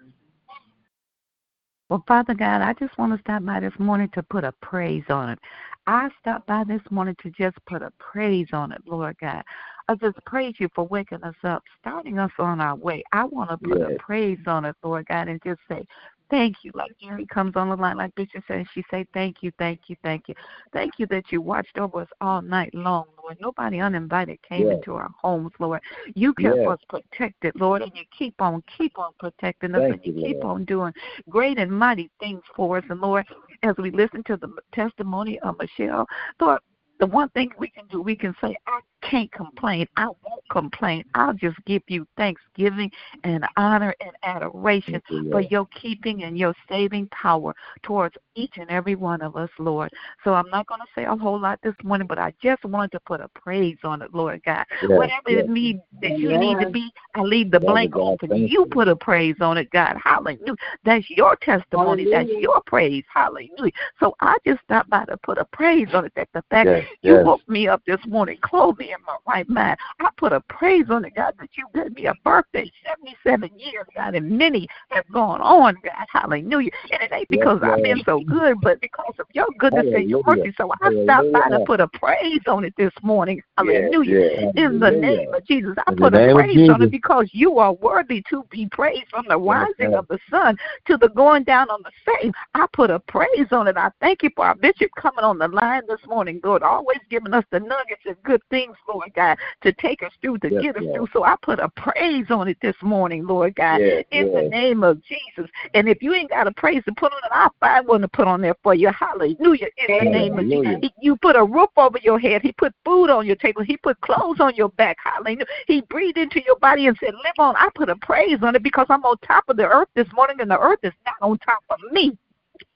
[1.90, 5.04] Well, Father God, I just want to stop by this morning to put a praise
[5.10, 5.40] on it.
[5.88, 9.44] I stopped by this morning to just put a praise on it, Lord God.
[9.88, 13.04] I just praise you for waking us up, starting us on our way.
[13.12, 15.86] I want to put a praise on it, Lord God, and just say,
[16.32, 16.72] thank you.
[16.74, 19.96] Like Jerry comes on the line, like Bishop says, she say thank you, thank you,
[20.02, 20.36] thank you.
[20.74, 23.38] Thank you that you watched over us all night long, Lord.
[23.40, 24.78] Nobody uninvited came Yes.
[24.78, 25.82] into our homes, Lord.
[26.16, 26.68] You kept Yes.
[26.68, 30.28] us protected, Lord, and you keep on, keep on protecting us, Thank and you, you,
[30.28, 30.94] keep on doing
[31.30, 32.86] great and mighty things for us.
[32.90, 33.26] And Lord,
[33.64, 36.08] as we listen to the testimony of Michelle,
[36.40, 36.60] Lord,
[37.00, 39.88] the one thing we can do, we can say, I can't complain.
[39.98, 41.04] I won't complain.
[41.16, 42.92] I'll just give you thanksgiving
[43.24, 48.70] and honor and adoration you, for your keeping and your saving power towards each and
[48.70, 49.92] every one of us, Lord.
[50.24, 52.92] So I'm not going to say a whole lot this morning, but I just wanted
[52.94, 54.66] to put a praise on it, Lord God.
[54.82, 55.46] Yes, Whatever yes.
[55.46, 58.30] it need that you need to be, I leave the Father blank God, open.
[58.30, 59.98] thank You put a praise on it, God.
[60.04, 60.56] Hallelujah.
[60.84, 62.08] That's your testimony.
[62.10, 63.04] That's your praise.
[63.14, 63.72] Hallelujah.
[64.00, 66.14] So I just stopped by to put a praise on it.
[66.16, 67.26] That the fact Yes, you yes.
[67.26, 69.78] woke me up this morning, clothed me in my right mind.
[70.00, 73.86] I put a praise on it, God, that you gave me a birthday, 77 years,
[73.96, 76.06] God, and many have gone on, God.
[76.12, 76.72] Hallelujah.
[76.92, 80.10] And it ain't Yes, because I've been so good, but because of your goodness and
[80.10, 80.46] your Hallelujah.
[80.46, 80.56] mercy.
[80.58, 83.42] So I stopped by to put a praise on it this morning.
[83.58, 84.20] Hallelujah.
[84.20, 84.54] yes.
[84.56, 87.74] In the name of Jesus, I In put a praise on it because you are
[87.74, 91.82] worthy to be praised from the rising of the sun to the going down on
[91.84, 92.34] the same.
[92.54, 93.78] I put a praise on it.
[93.78, 97.34] I thank you for our bishop coming on the line this morning, Lord, always giving
[97.34, 100.76] us the nuggets and good things, Lord God, to take us through, to Yes, get
[100.78, 100.96] us Lord.
[100.96, 101.08] through.
[101.14, 104.84] So I put a praise on it this morning, Lord God, Yes, in the name
[104.84, 105.50] of Jesus.
[105.74, 108.08] And if you ain't got a praise to put on it, I'll find one to
[108.08, 108.90] put on there for you.
[108.90, 109.68] Hallelujah.
[109.88, 110.78] In the name of Jesus.
[110.82, 112.42] He- You put a roof over your head.
[112.42, 113.62] He put food on your table.
[113.64, 114.98] He put clothes on your back.
[115.04, 115.46] Hallelujah.
[115.68, 117.56] He breathed into your body and said, Live on.
[117.56, 120.42] I put a praise on it because I'm on top of the earth this morning
[120.42, 122.18] and the earth is not on top of me.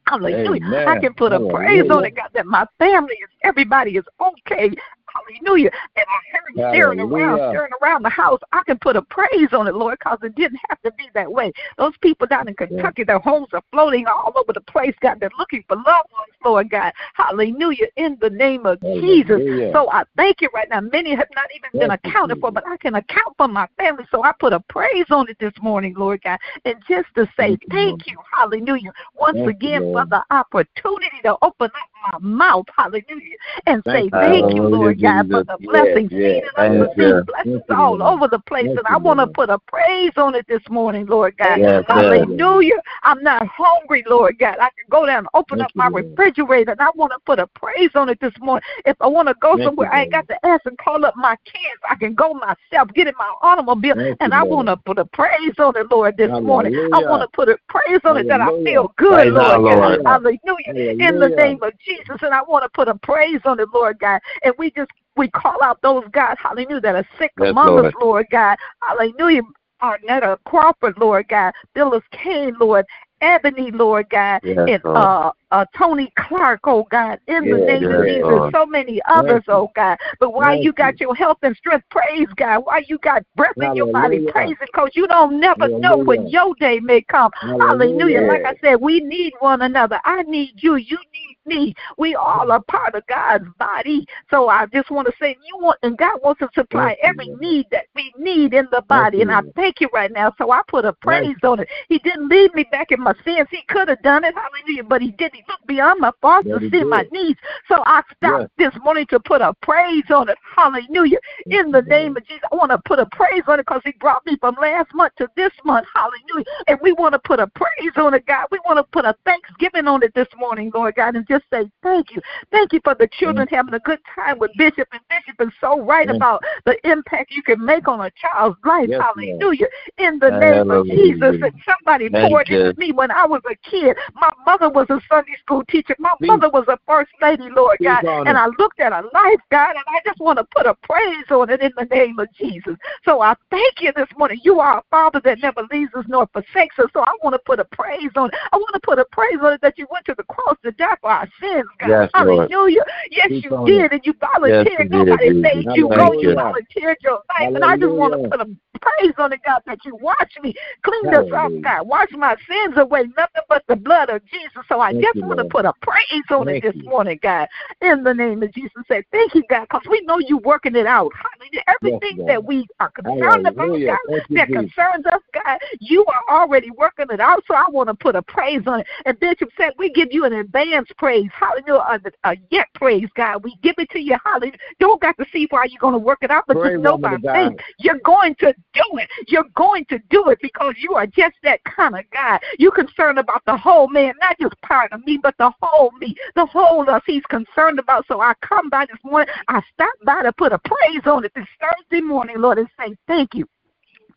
[0.07, 0.61] Hallelujah.
[0.87, 4.69] I can put a praise on it, God, that my family is, everybody is okay.
[5.15, 5.71] Hallelujah.
[5.95, 8.39] And I heard you staring around, staring around the house.
[8.51, 11.31] I can put a praise on it, Lord, because it didn't have to be that
[11.31, 11.51] way.
[11.77, 15.19] Those people down in Kentucky, their homes are floating all over the place, God.
[15.19, 16.91] They're looking for loved ones, Lord God.
[17.13, 17.87] Hallelujah.
[17.95, 19.41] In the name of Jesus.
[19.73, 20.81] So I thank you right now.
[20.81, 24.05] Many have not even been accounted for, but I can account for my family.
[24.11, 26.39] So I put a praise on it this morning, Lord God.
[26.65, 30.23] And just to say Thank you, thank you, hallelujah, once Thank you, again for the
[30.31, 34.55] opportunity to open up my mouth, hallelujah, and say Thank you, thank Lord.
[34.55, 38.67] you, Lord God, for the blessings, seen and Thank blessings all over the place.
[38.67, 41.59] And I want to put a praise on it this morning, Lord God.
[41.59, 41.83] Yes.
[41.87, 42.81] Hallelujah.
[43.03, 44.55] I'm not hungry, Lord God.
[44.59, 47.47] I can go down and open up my refrigerator, and I want to put a
[47.47, 48.63] praise on it this morning.
[48.85, 51.35] If I want to go somewhere, I ain't got to ask and call up my
[51.45, 51.81] kids.
[51.89, 55.53] I can go myself, get in my automobile, and I want to put a praise
[55.59, 56.73] on it, Lord, this morning.
[56.93, 59.79] I want to put a praise on it that I feel good, Right Lord God.
[59.79, 60.01] Lord.
[60.05, 60.99] Hallelujah.
[60.99, 61.94] In the name of Jesus.
[62.21, 64.19] And I want to put a praise on it, Lord God.
[64.43, 67.85] And we just we call out those God, hallelujah, that are sick Yes, among Lord.
[67.85, 68.57] us, Lord God.
[68.81, 69.41] Hallelujah.
[69.81, 71.53] Arnetta Crawford, Lord God.
[71.73, 72.85] Phyllis Kane, Lord.
[73.21, 74.97] Ebony, Lord God, Yes, and Lord.
[74.97, 78.53] uh, uh, Tony Clark, oh God, in the name of Jesus, Lord.
[78.53, 79.97] so many others, Thank oh God.
[80.19, 82.65] But while Thank you got your health and strength, praise God.
[82.65, 86.27] While you got breath in your body, praise it, because you don't never know when
[86.27, 87.31] your day may come.
[87.35, 87.69] Hallelujah.
[87.69, 88.21] Hallelujah.
[88.27, 89.97] Like I said, we need one another.
[90.03, 90.75] I need you.
[90.75, 91.73] You need me.
[91.97, 94.05] We all are part of God's body.
[94.29, 97.67] So I just want to say, you want, and God wants to supply every need
[97.71, 99.21] that we need in the body.
[99.21, 100.33] And I thank you right now.
[100.37, 101.67] So I put a praise on it.
[101.87, 103.47] He didn't leave me back in my sins.
[103.51, 104.33] He could have done it.
[104.35, 104.83] Hallelujah.
[104.83, 105.35] But he didn't.
[105.35, 107.39] He looked beyond my faults to see my needs.
[107.67, 108.71] So I stopped Yes.
[108.73, 110.37] this morning to put a praise on it.
[110.55, 111.19] Hallelujah.
[111.47, 113.93] In the name of Jesus, I want to put a praise on it because He
[113.99, 115.87] brought me from last month to this month.
[115.93, 116.45] Hallelujah.
[116.67, 118.47] And we want to put a praise on it, God.
[118.51, 121.69] We want to put a thanksgiving on it this morning, Lord God, and just say
[121.83, 122.21] thank you.
[122.51, 124.87] Thank you for the children having a good time with Bishop.
[124.91, 128.89] And Bishop is so right about the impact you can make on a child's life.
[128.89, 129.01] Yes.
[129.01, 129.67] Hallelujah.
[129.97, 131.19] In the name of Jesus.
[131.21, 131.45] Hallelujah.
[131.45, 133.97] And somebody poured into me when I was a kid.
[134.15, 135.95] My mother was a Sunday school teacher.
[135.99, 136.29] My Speak.
[136.29, 138.05] mother was a first lady, Lord Speak God.
[138.05, 138.37] on And.
[138.37, 141.49] I looked at her life, God, and I just want to put a praise on
[141.49, 142.75] it in the name of Jesus.
[143.03, 144.39] So I thank you this morning.
[144.43, 146.89] You are a Father that never leaves us nor forsakes us.
[146.93, 148.35] So I want to put a praise on it.
[148.51, 150.71] I want to put a praise on it that you went to the cross to
[150.71, 151.89] die for our sins, God.
[151.89, 152.51] Yes, Lord.
[152.51, 152.83] Hallelujah.
[153.11, 154.77] Yes, Speak you on did, and you Yes, volunteered.
[154.77, 155.41] did, Nobody Jesus.
[155.41, 156.13] made you go.
[156.13, 156.35] You you.
[156.35, 157.55] volunteered your life.
[157.55, 158.45] And I just want to put a
[158.79, 160.53] praise on it, God, that you washed me,
[160.83, 161.87] cleaned us up, God.
[161.87, 163.03] Wash my sins away.
[163.17, 164.63] Nothing but the blood of Jesus.
[164.67, 166.83] So I Thank just want to put a praise on it this you.
[166.83, 167.47] morning, God
[167.81, 168.71] in the name of Jesus.
[168.87, 171.11] Say, thank you, God, because we know you're working it out.
[171.13, 171.63] Hallelujah.
[171.67, 172.27] Everything God.
[172.27, 174.47] that we are concerned about, God, you, that Jesus.
[174.47, 177.43] concerns us, God, you are already working it out.
[177.47, 178.87] So I want to put a praise on it.
[179.05, 181.29] And Bishop said, we give you an advance praise.
[181.33, 181.99] Hallelujah.
[182.23, 183.43] A, a yet praise, God.
[183.43, 184.17] We give it to you.
[184.23, 184.57] Hallelujah.
[184.79, 186.97] Don't got to see why you're going to work it out, but Pray, just know
[186.97, 189.09] by faith you're going to do it.
[189.27, 192.39] You're going to do it because you are just that kind of God.
[192.57, 196.15] You're concerned about the whole man, not just part of me, but the whole me,
[196.35, 197.01] the whole us.
[197.05, 198.05] He's concerned about.
[198.07, 199.33] So I come by this morning.
[199.47, 202.95] I stopped by to put a praise on it this Thursday morning, Lord, and say
[203.07, 203.45] thank you.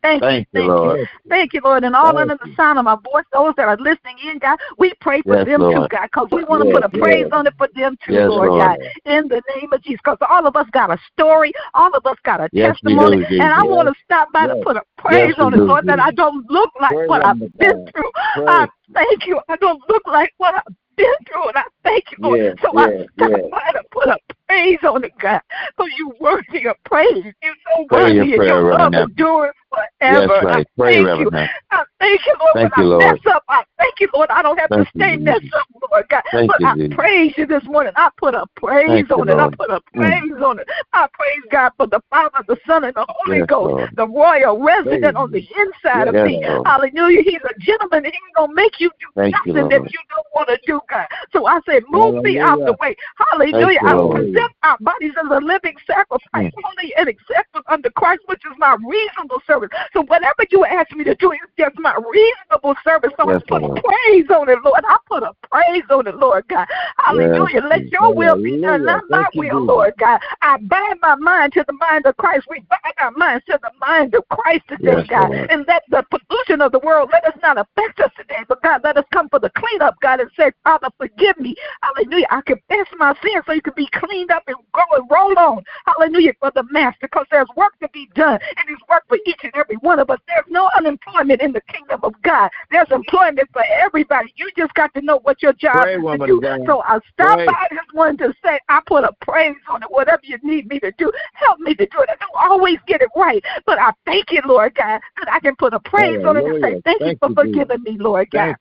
[0.01, 0.99] Thank, Thank you, thank Lord.
[0.99, 3.67] you, thank you, Lord, and all Thank under the sound of my voice, those that
[3.67, 6.67] are listening in, God, we pray for Yes, them too, God, because we want to
[6.67, 7.31] Yes, put a praise yes.
[7.33, 8.61] on it for them too, Lord, Lord.
[8.61, 12.05] God, in the name of Jesus, because all of us got a story, all of
[12.05, 15.35] us got a testimony, do, and I want to stop by to put a praise
[15.37, 17.91] on it, do, Lord, that I don't look like what I've been God.
[17.91, 18.11] through.
[18.47, 19.41] I thank you.
[19.49, 22.39] I don't look like what I've been through, and I thank you, Lord.
[22.61, 24.17] So I stop by to put a
[24.49, 25.41] praise on it, God,
[25.77, 27.23] because you worthy of praise.
[27.43, 29.03] You're so Pray your worthy, and prayer your right love now.
[29.03, 29.53] endures
[30.01, 30.45] Yes, forever.
[30.45, 30.67] right.
[30.79, 31.29] I thank right you.
[31.31, 31.47] now.
[31.71, 32.51] I thank you, Lord.
[32.55, 33.13] Thank when you, I Lord.
[33.13, 34.29] mess up, I thank you, Lord.
[34.31, 35.25] I don't have Thank to you, stay Jesus.
[35.25, 36.23] messed up, Lord God.
[36.31, 36.95] Thank but you, I Jesus.
[36.95, 37.93] praise you this morning.
[37.95, 39.35] I put a praise Thank you, on it.
[39.35, 39.97] I put a Mm.
[39.97, 40.67] praise on it.
[40.93, 43.89] I praise God for the Father, the Son, and the Holy Yes, Ghost, Lord.
[43.95, 46.41] the royal resident Praise on the inside of me.
[46.47, 46.65] Lord.
[46.65, 47.21] Hallelujah.
[47.21, 48.05] He's a gentleman.
[48.05, 50.79] He ain't gonna make you do Thank you, nothing that you don't want to do,
[50.89, 51.07] God.
[51.33, 52.95] So I say, move me out the way.
[53.31, 53.51] Hallelujah.
[53.53, 54.33] Thank you, I Lord.
[54.39, 56.63] Present our bodies as a living sacrifice, Mm.
[56.63, 59.69] holy and acceptable under Christ, which is my reasonable service.
[59.93, 63.11] So whatever you ask me to do is just my reasonable service.
[63.17, 63.77] So Yes, I put Lord.
[63.77, 64.83] a praise on it, Lord.
[64.87, 66.67] I put a praise on it, Lord God.
[66.97, 67.61] Hallelujah.
[67.61, 70.21] Let your will be done, not my will, Lord God.
[70.41, 72.47] I bind my mind to the mind of Christ.
[72.49, 75.29] We bind our minds to the mind of Christ today, Yes, God.
[75.29, 75.49] Lord.
[75.51, 78.43] And that the pollution of the world let us not affect us today.
[78.47, 81.55] But God, let us come for the cleanup, God, and say, Father, forgive me.
[81.81, 82.27] Hallelujah.
[82.29, 83.87] I confess my sins so you can be
[84.29, 85.63] cleaned up and go and roll on.
[85.85, 86.97] Hallelujah for the master.
[87.01, 88.39] Because there's work to be done.
[88.57, 90.19] And it's work for each and every one of us.
[90.27, 92.49] There's no unemployment in the kingdom of God.
[92.71, 94.33] There's employment for everybody.
[94.35, 96.41] You just got to know what your job Pray, is to do.
[96.41, 96.61] God.
[96.65, 97.45] So I stop Pray.
[97.47, 99.91] by this one to say, I put a praise on it.
[99.91, 102.09] Whatever you need me to do, help me to do it.
[102.09, 105.55] I don't always get it right, but I thank you, Lord God, that I can
[105.55, 106.81] put a praise on it and say, Hallelujah.
[106.83, 108.55] thank, you for you, forgiving me, Lord God.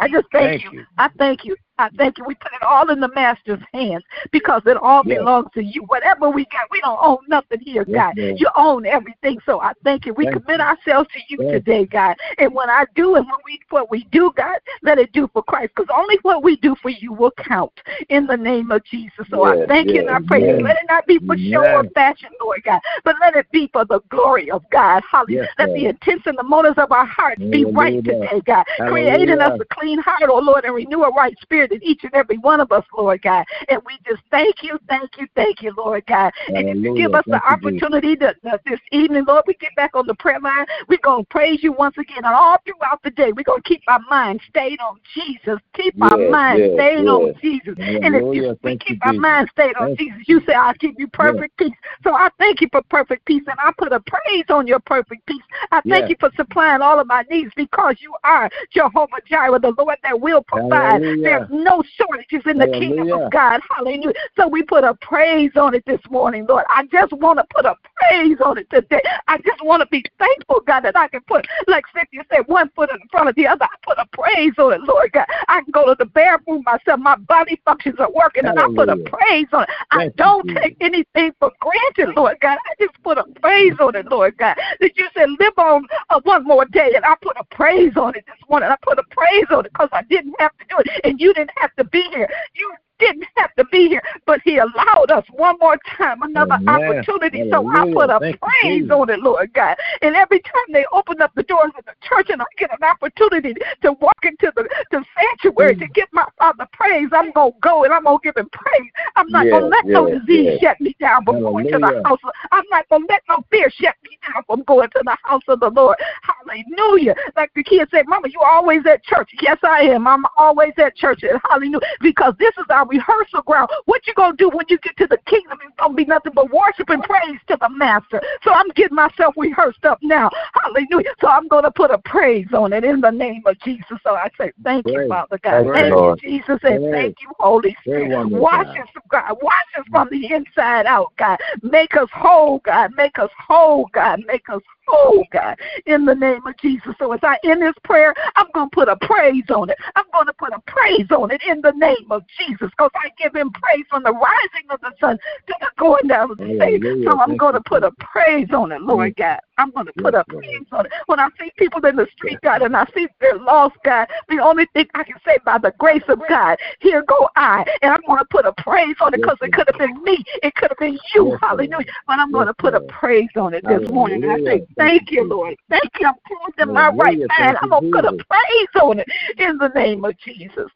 [0.00, 0.80] I just thank, Thank you.
[0.80, 0.86] you.
[0.96, 1.56] I thank you.
[1.78, 2.24] I thank you.
[2.24, 4.02] We put it all in the Master's hands
[4.32, 5.18] because it all Yes.
[5.18, 5.82] belongs to you.
[5.84, 8.16] Whatever we got, we don't own nothing here, Yes, God.
[8.16, 9.38] You own everything.
[9.46, 10.14] So I thank you.
[10.14, 10.66] We Thank commit you.
[10.66, 12.16] ourselves to you Thank today, God.
[12.38, 15.42] And when I do and when we what we do, God, let it do for
[15.42, 15.72] Christ.
[15.74, 17.72] Because only what we do for you will count
[18.08, 19.26] in the name of Jesus.
[19.30, 20.64] So I Yes, thank you and I yes, praise you.
[20.64, 23.84] Let it not be for show or fashion, Lord God, but let it be for
[23.84, 25.02] the glory of God.
[25.10, 25.42] Hallelujah.
[25.42, 28.64] Yes, let the intents and the motives of our hearts be right today, God.
[28.88, 32.14] Creating us a clean heart, oh Lord, and renew a right spirit in each and
[32.14, 33.44] every one of us, Lord God.
[33.68, 36.32] And we just thank you, thank you, thank you, Lord God.
[36.48, 37.82] And if you give us the Thank Jesus.
[37.82, 40.66] opportunity to, to- this evening, Lord, we get back on the prayer line.
[40.88, 42.18] We're going to praise you once again.
[42.18, 45.60] And all throughout the day, we're going to keep our mind stayed on Jesus.
[45.74, 47.36] Keep our Yes, mind yes, stayed on yes.
[47.40, 47.74] Jesus.
[47.78, 49.22] And if you, we Thank you, keep our Jesus.
[49.22, 51.72] mind stayed on Thank Jesus, you say, I'll give you perfect peace.
[52.04, 55.24] So I thank you for perfect peace, and I put a praise on your perfect
[55.26, 55.42] peace.
[55.70, 59.74] I thank you for supplying all of my needs because you are Jehovah Jireh, the
[59.76, 61.02] Lord that will provide.
[61.02, 61.22] Hallelujah.
[61.22, 63.60] There's no shortages in the kingdom of God.
[63.70, 64.12] Hallelujah.
[64.36, 66.64] So we put a praise on it this morning, Lord.
[66.68, 69.02] I just want to put a praise on it today.
[69.26, 72.70] I just want to be thankful, God, that I can put, like Cynthia said, one
[72.74, 73.64] foot in front of the other.
[73.64, 75.26] I put a praise on it, Lord God.
[75.48, 77.00] I can go to the bathroom myself.
[77.00, 79.70] My body functions are working, and I put a praise on it.
[79.90, 80.62] I Thank you, don't Jesus.
[80.62, 82.58] take anything for granted, Lord God.
[82.66, 84.56] I just put a praise on it, Lord God.
[84.80, 88.14] That you said live on uh, one more day, and I put a praise on
[88.16, 88.68] it this morning.
[88.68, 91.34] I put a praise on it because I didn't have to do it, and you
[91.34, 92.28] didn't have to be here.
[92.54, 96.68] You didn't have to be here, but he allowed us one more time, another Amen.
[96.68, 97.48] opportunity.
[97.50, 98.90] So I put a Thank praise Jesus.
[98.90, 99.76] on it, Lord God.
[100.02, 102.84] And every time they open up the doors of the church and I get an
[102.84, 105.94] opportunity to walk into the, the sanctuary to mm.
[105.94, 108.90] give my Father praise, I'm going to go and I'm going to give him praise.
[109.16, 110.60] I'm not going to Yes, let no disease yes.
[110.60, 112.18] shut me down from going to the house.
[112.52, 115.42] I'm not going to let no fear shut me down from going to the house
[115.48, 115.96] of the Lord.
[116.22, 117.14] Hallelujah.
[117.36, 119.30] Like the kids said, Mama, you always at church.
[119.40, 120.06] Yes, I am.
[120.06, 121.22] I'm always at church.
[121.50, 121.80] Hallelujah.
[122.00, 123.70] Because this is our rehearsal ground.
[123.84, 125.58] What you going to do when you get to the kingdom?
[125.64, 128.20] It's to be nothing but worship and praise to the Master.
[128.42, 130.30] So I'm getting myself rehearsed up now.
[130.62, 131.14] Hallelujah.
[131.20, 133.98] So I'm going to put a praise on it in the name of Jesus.
[134.02, 135.08] So I say, thank you.
[135.08, 135.52] Father God.
[135.52, 136.20] Thank you, Thank you, Lord.
[136.20, 136.58] Jesus.
[136.62, 138.30] And thank you, Holy Spirit.
[138.30, 139.36] Wash us, God.
[139.42, 141.38] Wash us from the inside out, God.
[141.62, 142.92] Make us whole, God.
[142.96, 144.22] Make us whole, God.
[144.26, 146.94] Make us Oh God, in the name of Jesus.
[146.98, 149.78] So as I end this prayer, I'm going to put a praise on it.
[149.96, 153.10] I'm going to put a praise on it in the name of Jesus because I
[153.18, 156.44] give him praise from the rising of the sun to the going down of the
[156.58, 156.78] day.
[157.04, 159.40] So I'm going to put a praise on it, Lord God.
[159.58, 160.92] I'm going to put a pins on it.
[161.06, 164.38] When I see people in the street, God, and I see they're lost, God, the
[164.38, 167.64] only thing I can say by the grace of God, here go I.
[167.82, 170.24] And I'm going to put a praise on it because it could have been me.
[170.42, 171.36] It could have been you.
[171.40, 171.86] Hallelujah.
[172.06, 174.24] But I'm going to put a praise on it this morning.
[174.24, 175.56] I say, thank you, Lord.
[175.68, 176.06] Thank you.
[176.06, 177.56] I'm closing my right hand.
[177.60, 179.08] I'm going to put a praise on it
[179.38, 180.70] in the name of Jesus.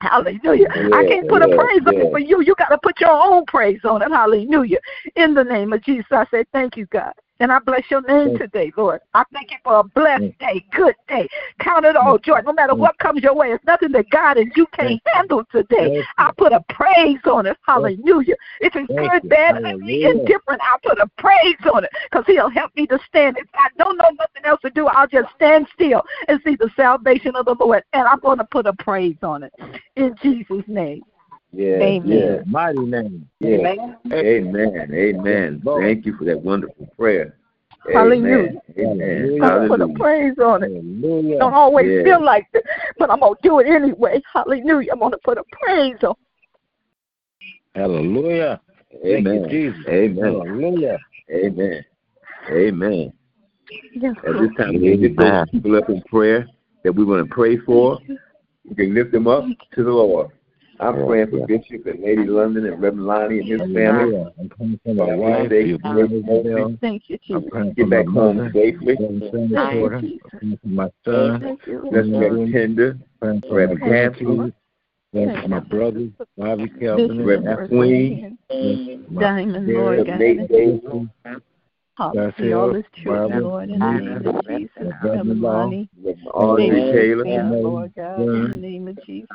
[0.00, 0.68] Hallelujah.
[0.74, 1.92] Yeah, I can't put yeah, a praise yeah.
[1.92, 2.42] on it for you.
[2.42, 4.10] You got to put your own praise on it.
[4.10, 4.78] Hallelujah.
[5.16, 7.12] In the name of Jesus, I say thank you, God.
[7.40, 9.00] And I bless your name today, Lord.
[9.14, 11.28] I thank you for a blessed day, good day.
[11.60, 12.40] Count it all joy.
[12.44, 16.02] No matter what comes your way, it's nothing that God and you can't handle today.
[16.18, 17.56] I put a praise on it.
[17.64, 18.34] Hallelujah.
[18.60, 22.74] If it's good, bad, ugly, indifferent, I put a praise on it because He'll help
[22.74, 23.38] me to stand.
[23.38, 26.70] If I don't know nothing else to do, I'll just stand still and see the
[26.74, 27.84] salvation of the Lord.
[27.92, 29.52] And I'm going to put a praise on it
[29.96, 31.02] in Jesus' name.
[31.52, 32.02] Yes, Amen.
[32.06, 32.44] yes.
[32.46, 33.28] Mighty name.
[33.40, 33.60] Yes.
[33.60, 33.96] Amen.
[34.12, 34.90] Amen.
[34.92, 35.62] Amen.
[35.64, 37.36] Thank you for that wonderful prayer.
[37.92, 38.60] Hallelujah.
[38.78, 39.40] Amen.
[39.40, 39.44] Hallelujah.
[39.44, 40.72] I'm going to put a praise on it.
[40.72, 41.38] Hallelujah.
[41.38, 42.04] Don't always yes.
[42.04, 42.64] feel like it,
[42.98, 44.20] but I'm going to do it anyway.
[44.32, 44.92] Hallelujah.
[44.92, 46.14] I'm going to put a praise on
[47.74, 48.60] Hallelujah.
[49.04, 49.24] Amen.
[49.24, 49.86] Thank you, Jesus.
[49.88, 50.24] Amen.
[50.24, 50.98] Hallelujah.
[51.30, 51.84] Amen.
[52.50, 53.12] Amen.
[53.92, 54.16] Yes.
[54.26, 54.82] At this time, Amen.
[54.82, 56.48] we lift people up in prayer
[56.82, 57.98] that we want to pray for.
[58.68, 59.44] We can lift them up
[59.74, 60.30] to the Lord.
[60.80, 61.46] I'm yeah, praying for yeah.
[61.46, 64.12] Bishop and Lady London and Reverend Lonnie and his family.
[64.12, 64.28] Yeah.
[64.38, 66.78] I'm praying for my wife.
[66.80, 67.50] Thank you, Jesus.
[67.54, 68.96] I'm get back home safely.
[68.98, 71.40] I'm praying for my son.
[71.40, 72.98] That's Reverend Tender.
[73.20, 74.52] Praying for Reverend Gaffney.
[75.12, 77.24] Praying for my brother, Bobby Calvin.
[77.24, 78.38] Reverend Queen.
[79.18, 81.48] Diamond, Lord God.
[81.98, 84.94] Policy, all his children, Lord, in the name of Jesus.
[85.02, 85.88] Brother Lonnie,
[86.32, 87.24] Audrey Taylor,
[87.60, 89.28] Lord God, in the name of Jesus.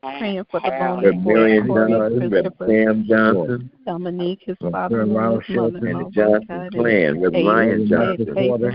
[0.00, 1.26] Praying for the moment.
[1.26, 7.34] Marion Donovan, Sam Johnson, Dominique, his father, and his mother, and the Johnson clan, with
[7.34, 8.26] Ryan Johnson,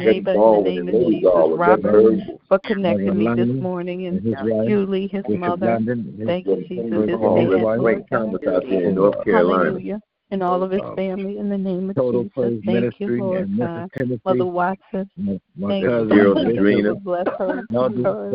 [0.04, 2.20] Rick Baldwin, and Lily Baldwin, Robert,
[2.50, 4.22] for connecting me this morning, and
[4.68, 5.80] Julie, his mother.
[6.26, 6.92] Thank you, Jesus.
[6.92, 9.16] This day, Lord.
[9.32, 12.62] Hallelujah and all of his family in the name of Total Jesus.
[12.66, 13.90] Thank you, Lord God.
[13.98, 16.34] Timothy, Mother Watson, my, my thank cousin, you.
[16.36, 17.64] Adrena, bless her.
[17.74, 18.32] Elder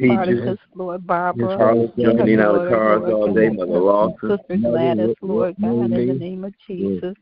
[0.00, 5.92] Articus, Lord Barbara, jumping out of cars all day, Mother Lawson, Sister Gladys, Lord God,
[5.92, 7.14] in the name of Jesus.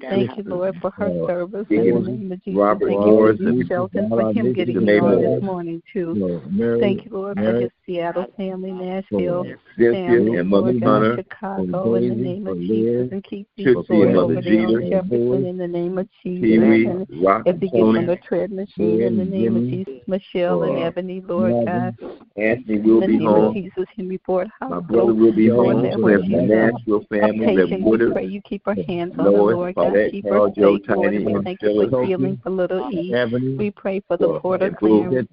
[0.00, 2.58] Thank you, Lord, for her service in the name of Jesus.
[2.58, 3.68] Robert Thank you, Lord, Mr.
[3.68, 6.40] Shelton, for him getting here on this morning, too.
[6.80, 9.44] Thank you, Lord, for his Seattle family, Nashville
[9.76, 13.12] family, and Mother Hunter, Chicago, in the name of Jesus.
[13.12, 17.06] And keep boys over there on Jefferson in the name of Jesus.
[17.44, 21.20] If he gets on the tread machine in the name of Jesus, Michelle and Ebony,
[21.20, 21.94] Lord God.
[22.36, 23.54] Anthony will be home.
[23.54, 25.86] Jesus, Henry Ford, my brother will be home.
[25.94, 29.74] So there's Nashville family that would pray You keep our hands on the Lord.
[29.82, 33.14] Claudette, Carl, Joe, Tiny, and thank you for healing for little E.
[33.58, 35.26] We pray for the Porter clear.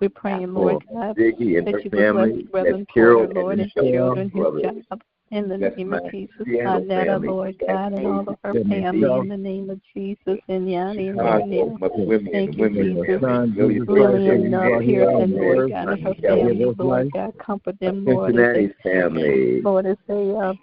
[0.00, 4.62] We pray, Lord God, that you family, bless Reverend Carol, Lord, and his children, his
[4.62, 5.00] job.
[5.30, 9.02] In the That's name of Jesus, That Anetta, Lord God, and all of her family,
[9.02, 11.78] in the name of Jesus, and Yanni, and Daniel.
[12.32, 13.22] Thank you, Jesus.
[13.86, 18.30] Really in love here, and Lord God, and her family, Lord God, comfort them, Lord.
[18.32, 19.60] Cincinnati's family.
[19.60, 20.54] Lord, as they, uh,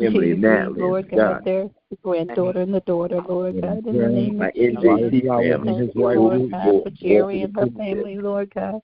[0.00, 4.54] Jesus, Lord God, their the granddaughter and the daughter, Lord God, in the name of
[4.54, 5.94] Jesus.
[5.94, 8.80] Lord God, for Jerry and her family, Lord God.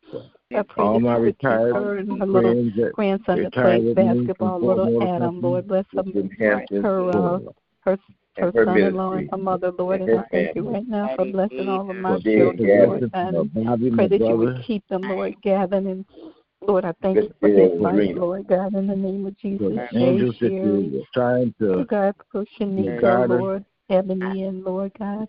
[0.55, 5.41] I pray all my retired her and her little grandson that plays basketball, little Adam,
[5.41, 7.41] Lord, bless them, her, uh,
[7.81, 7.99] her
[8.37, 11.25] her, her son-in-law and her mother, Lord, and, and I thank you right now for
[11.25, 16.05] blessing all of my children, Lord, i pray that you would keep them, Lord, gathering
[16.67, 19.67] Lord, I thank you for this life, Lord God, in the name of Jesus.
[19.93, 25.29] The angels that you trying to God, Proshanika, Lord, Ebony, and Lord God.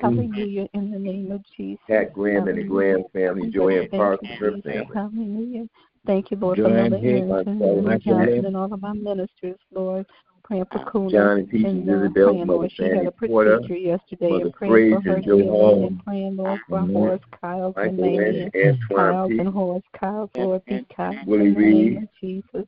[0.00, 1.80] Hallelujah, in the name of Jesus.
[1.88, 4.86] Pat Graham and the Graham family, Joanne Parks and her family.
[4.94, 5.68] Hallelujah.
[6.06, 10.06] Thank you, Lord, Joanne for Mother Harrington, and all of our ministers, Lord
[10.44, 11.10] praying for Kuna.
[11.10, 14.30] John and Peaches, Isabel, praying, Mother Lord, Sandy she had a pretty Porter, picture yesterday
[14.30, 17.98] Mother praying Frazier, for her healing and praying, Lord, for our horse Horace Kyles and
[17.98, 22.66] Lady and Kyles and horse Kyles, Lord, be kind Willie in name Jesus.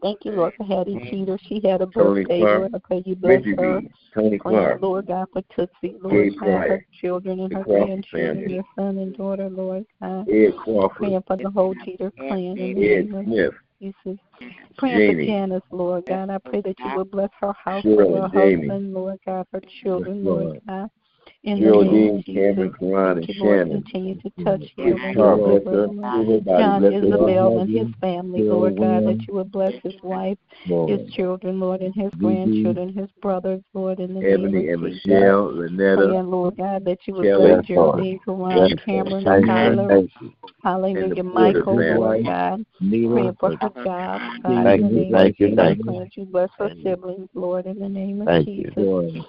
[0.00, 1.38] Thank you, Lord, for Hattie Cheater.
[1.48, 3.82] She had a Tony birthday, Clark, I pray you bless her.
[4.12, 4.82] Tony Clark.
[4.82, 8.54] Lord God, for Tootsie, Lord Gabe God, her children and her grandchildren, family.
[8.54, 10.28] your son and daughter, Lord God.
[10.28, 10.96] Ed Crawford.
[10.96, 12.58] Praying for the whole Cheater clan.
[12.58, 14.18] Ed Smith excuses.
[14.78, 16.30] Praying for Janice, Lord God.
[16.30, 20.24] I pray that you will bless her house, Surely, her husband, Lord God, her children.
[20.24, 20.88] Lord God.
[21.44, 22.54] In the name of Geraldine, Jesus.
[22.54, 23.58] Cameron, Karan, and Lord.
[23.58, 23.82] Shannon.
[23.82, 28.42] Continue to touch Bless Lord, bless Lord, bless her body, John Isabel and his family,
[28.44, 30.38] Lord God, that you would bless his wife,
[30.86, 34.90] his children, Lord, and his grandchildren, his brothers, Lord, in the Ebony name and of
[34.92, 35.06] Jesus.
[35.06, 39.88] Michelle, Lynetta, Praying, Lord God, that you would bless Geraldine, Karan, Cameron, Thank you, Tyler,
[39.88, 40.32] thank you.
[40.62, 42.24] Hallelujah, And Michael, Lord.
[42.24, 45.46] God, Nita, praying for her job, God, Thank in the you, name thank of you,
[45.48, 45.56] Jesus.
[45.56, 45.84] thank you.
[45.84, 48.44] Praying you bless her siblings, Lord, in the name of Jesus.
[48.46, 49.24] Thank you, Lord.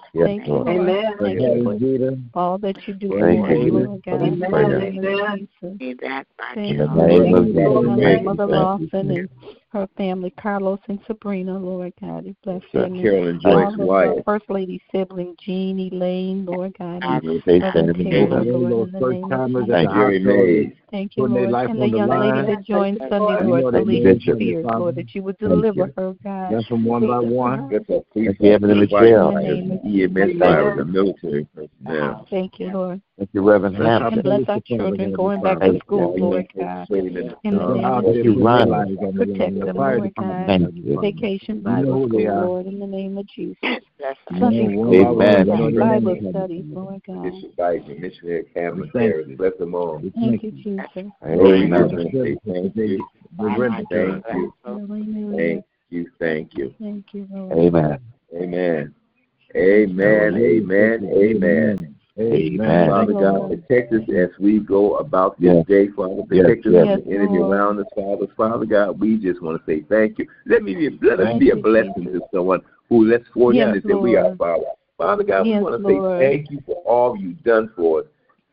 [0.47, 0.67] Lord.
[0.69, 2.02] Amen.
[2.09, 3.71] Thank you for all that you do Thank for us, you.
[3.71, 4.49] Lord God, in the Amen.
[4.49, 5.47] name of Amen.
[5.61, 5.77] Jesus.
[5.79, 7.09] Be back by Thank In you, the Lord.
[7.19, 7.55] name of Thank Jesus.
[7.55, 8.89] you, Thank you, Mother thank you.
[8.91, 9.29] Lawson and
[9.73, 12.25] her family, Carlos and Sabrina, Lord God.
[12.25, 13.01] You bless Sir them.
[13.01, 14.25] Carolyn And Joyce all of the Wyatt.
[14.25, 19.01] First Lady sibling, Jean, Elaine, Lord God, and People say Reverend Sammy Taylor, Lord, first
[19.01, 19.73] name of timers Jesus.
[19.73, 21.49] Thank the Jerry hospital, Thank you, Lord.
[21.53, 24.35] And the the young lady that joined Sunday, You Lord, know they Felicia need Bishop.
[24.35, 24.79] Spears, Father.
[24.79, 26.49] Lord, that you would deliver her, God.
[26.49, 27.69] Bless them one by one.
[27.69, 29.31] Bless our police Thank you, Ebony officers, Michelle.
[29.31, 32.27] firefighters, EMS fire, the military personnel.
[32.29, 33.01] Thank you, Lord.
[33.17, 34.13] Thank you, Reverend Bless Hampton.
[34.13, 36.87] And bless our children going back to school, Lord God.
[36.91, 38.69] In the uh, name of there you, putting their Ronald.
[38.69, 39.33] lives on the line.
[39.33, 40.47] Protect The them, fire Lord department, God.
[40.47, 41.07] Thank Heavenly Father.
[41.13, 42.45] Vacation You know Bible they school, are.
[42.47, 43.57] Lord, in the name of Jesus.
[44.39, 45.47] Sunday school, one by Amen.
[45.47, 45.73] You know God.
[45.73, 46.81] their Bible names, Heavenly studies, Father.
[46.81, 47.23] Lord God.
[47.23, 49.27] Bishop Biden, Missionary Cameron Harris.
[49.37, 49.99] Bless them all.
[49.99, 50.63] Thank thank you, you.
[50.63, 51.11] Jesus.
[51.23, 51.71] Lord, we Amen.
[51.71, 52.11] just want
[52.45, 53.01] thank you.
[53.35, 54.51] they render to Thank you.
[55.31, 56.09] Thank you.
[56.19, 56.73] Thank you.
[56.79, 57.53] Thank you, Lord.
[57.53, 57.99] Amen.
[58.35, 58.93] Amen.
[59.55, 60.35] Amen.
[60.35, 61.09] Amen.
[61.13, 61.95] Amen.
[62.19, 62.89] Amen.
[62.89, 65.65] Father God, protect us as we go about this Yes.
[65.65, 66.21] day, Father.
[66.29, 67.01] Yes, Protect us yes.
[67.01, 68.27] from the enemy around us, Father.
[68.37, 70.27] Father God, we just want to say thank you.
[70.45, 72.21] Let me be, let us be a blessing Jesus.
[72.21, 74.65] to someone who less fortunate Yes, than we are, Father.
[74.97, 78.05] Father God, we want to say thank you for all you've done for us.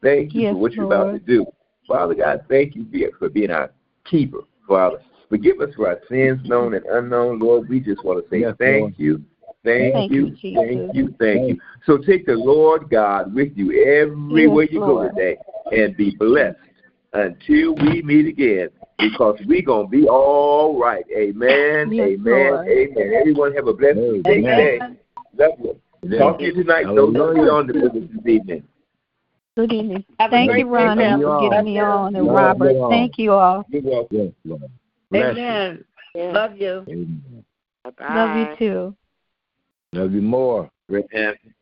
[0.03, 1.45] Thank you Yes, for what you're about to do.
[1.87, 3.71] Father God, thank you for- for being our
[4.05, 5.01] keeper, Father.
[5.29, 7.69] Forgive us for our sins, known and unknown, Lord.
[7.69, 8.95] We just want to say Yes, thank Lord.
[8.97, 9.23] you.
[9.65, 10.63] Thank, Thank you, you, Jesus.
[10.65, 11.61] thank you, thank you.
[11.85, 15.37] So take the Lord God with you everywhere Yes, you go today
[15.71, 16.57] and be blessed
[17.13, 21.05] until we meet again because we're going to be all right.
[21.15, 22.69] Amen, Yes, amen, Lord.
[22.69, 23.13] amen.
[23.21, 24.23] Everyone have a blessed Amen.
[24.25, 24.81] day today.
[25.39, 26.19] Love you.
[26.19, 26.85] Talk to you tonight.
[26.85, 27.53] Those who Hallelujah.
[27.53, 28.63] are on the business this evening.
[29.57, 30.05] Good evening.
[30.19, 31.25] Have Thank you, day, Ronnie, family.
[31.25, 32.73] for getting me on, and Love Robert.
[32.73, 32.87] you.
[32.89, 33.67] Thank you all.
[33.69, 34.17] You're welcome.
[34.17, 34.63] Yes, Lord.
[35.11, 35.21] You.
[35.21, 35.85] Amen.
[36.15, 36.33] Yeah.
[36.33, 36.87] Love you.
[36.89, 37.45] Amen.
[37.85, 38.15] Bye-bye.
[38.15, 38.97] Love you too.
[39.93, 40.71] Love be more.
[41.13, 41.55] Hampton.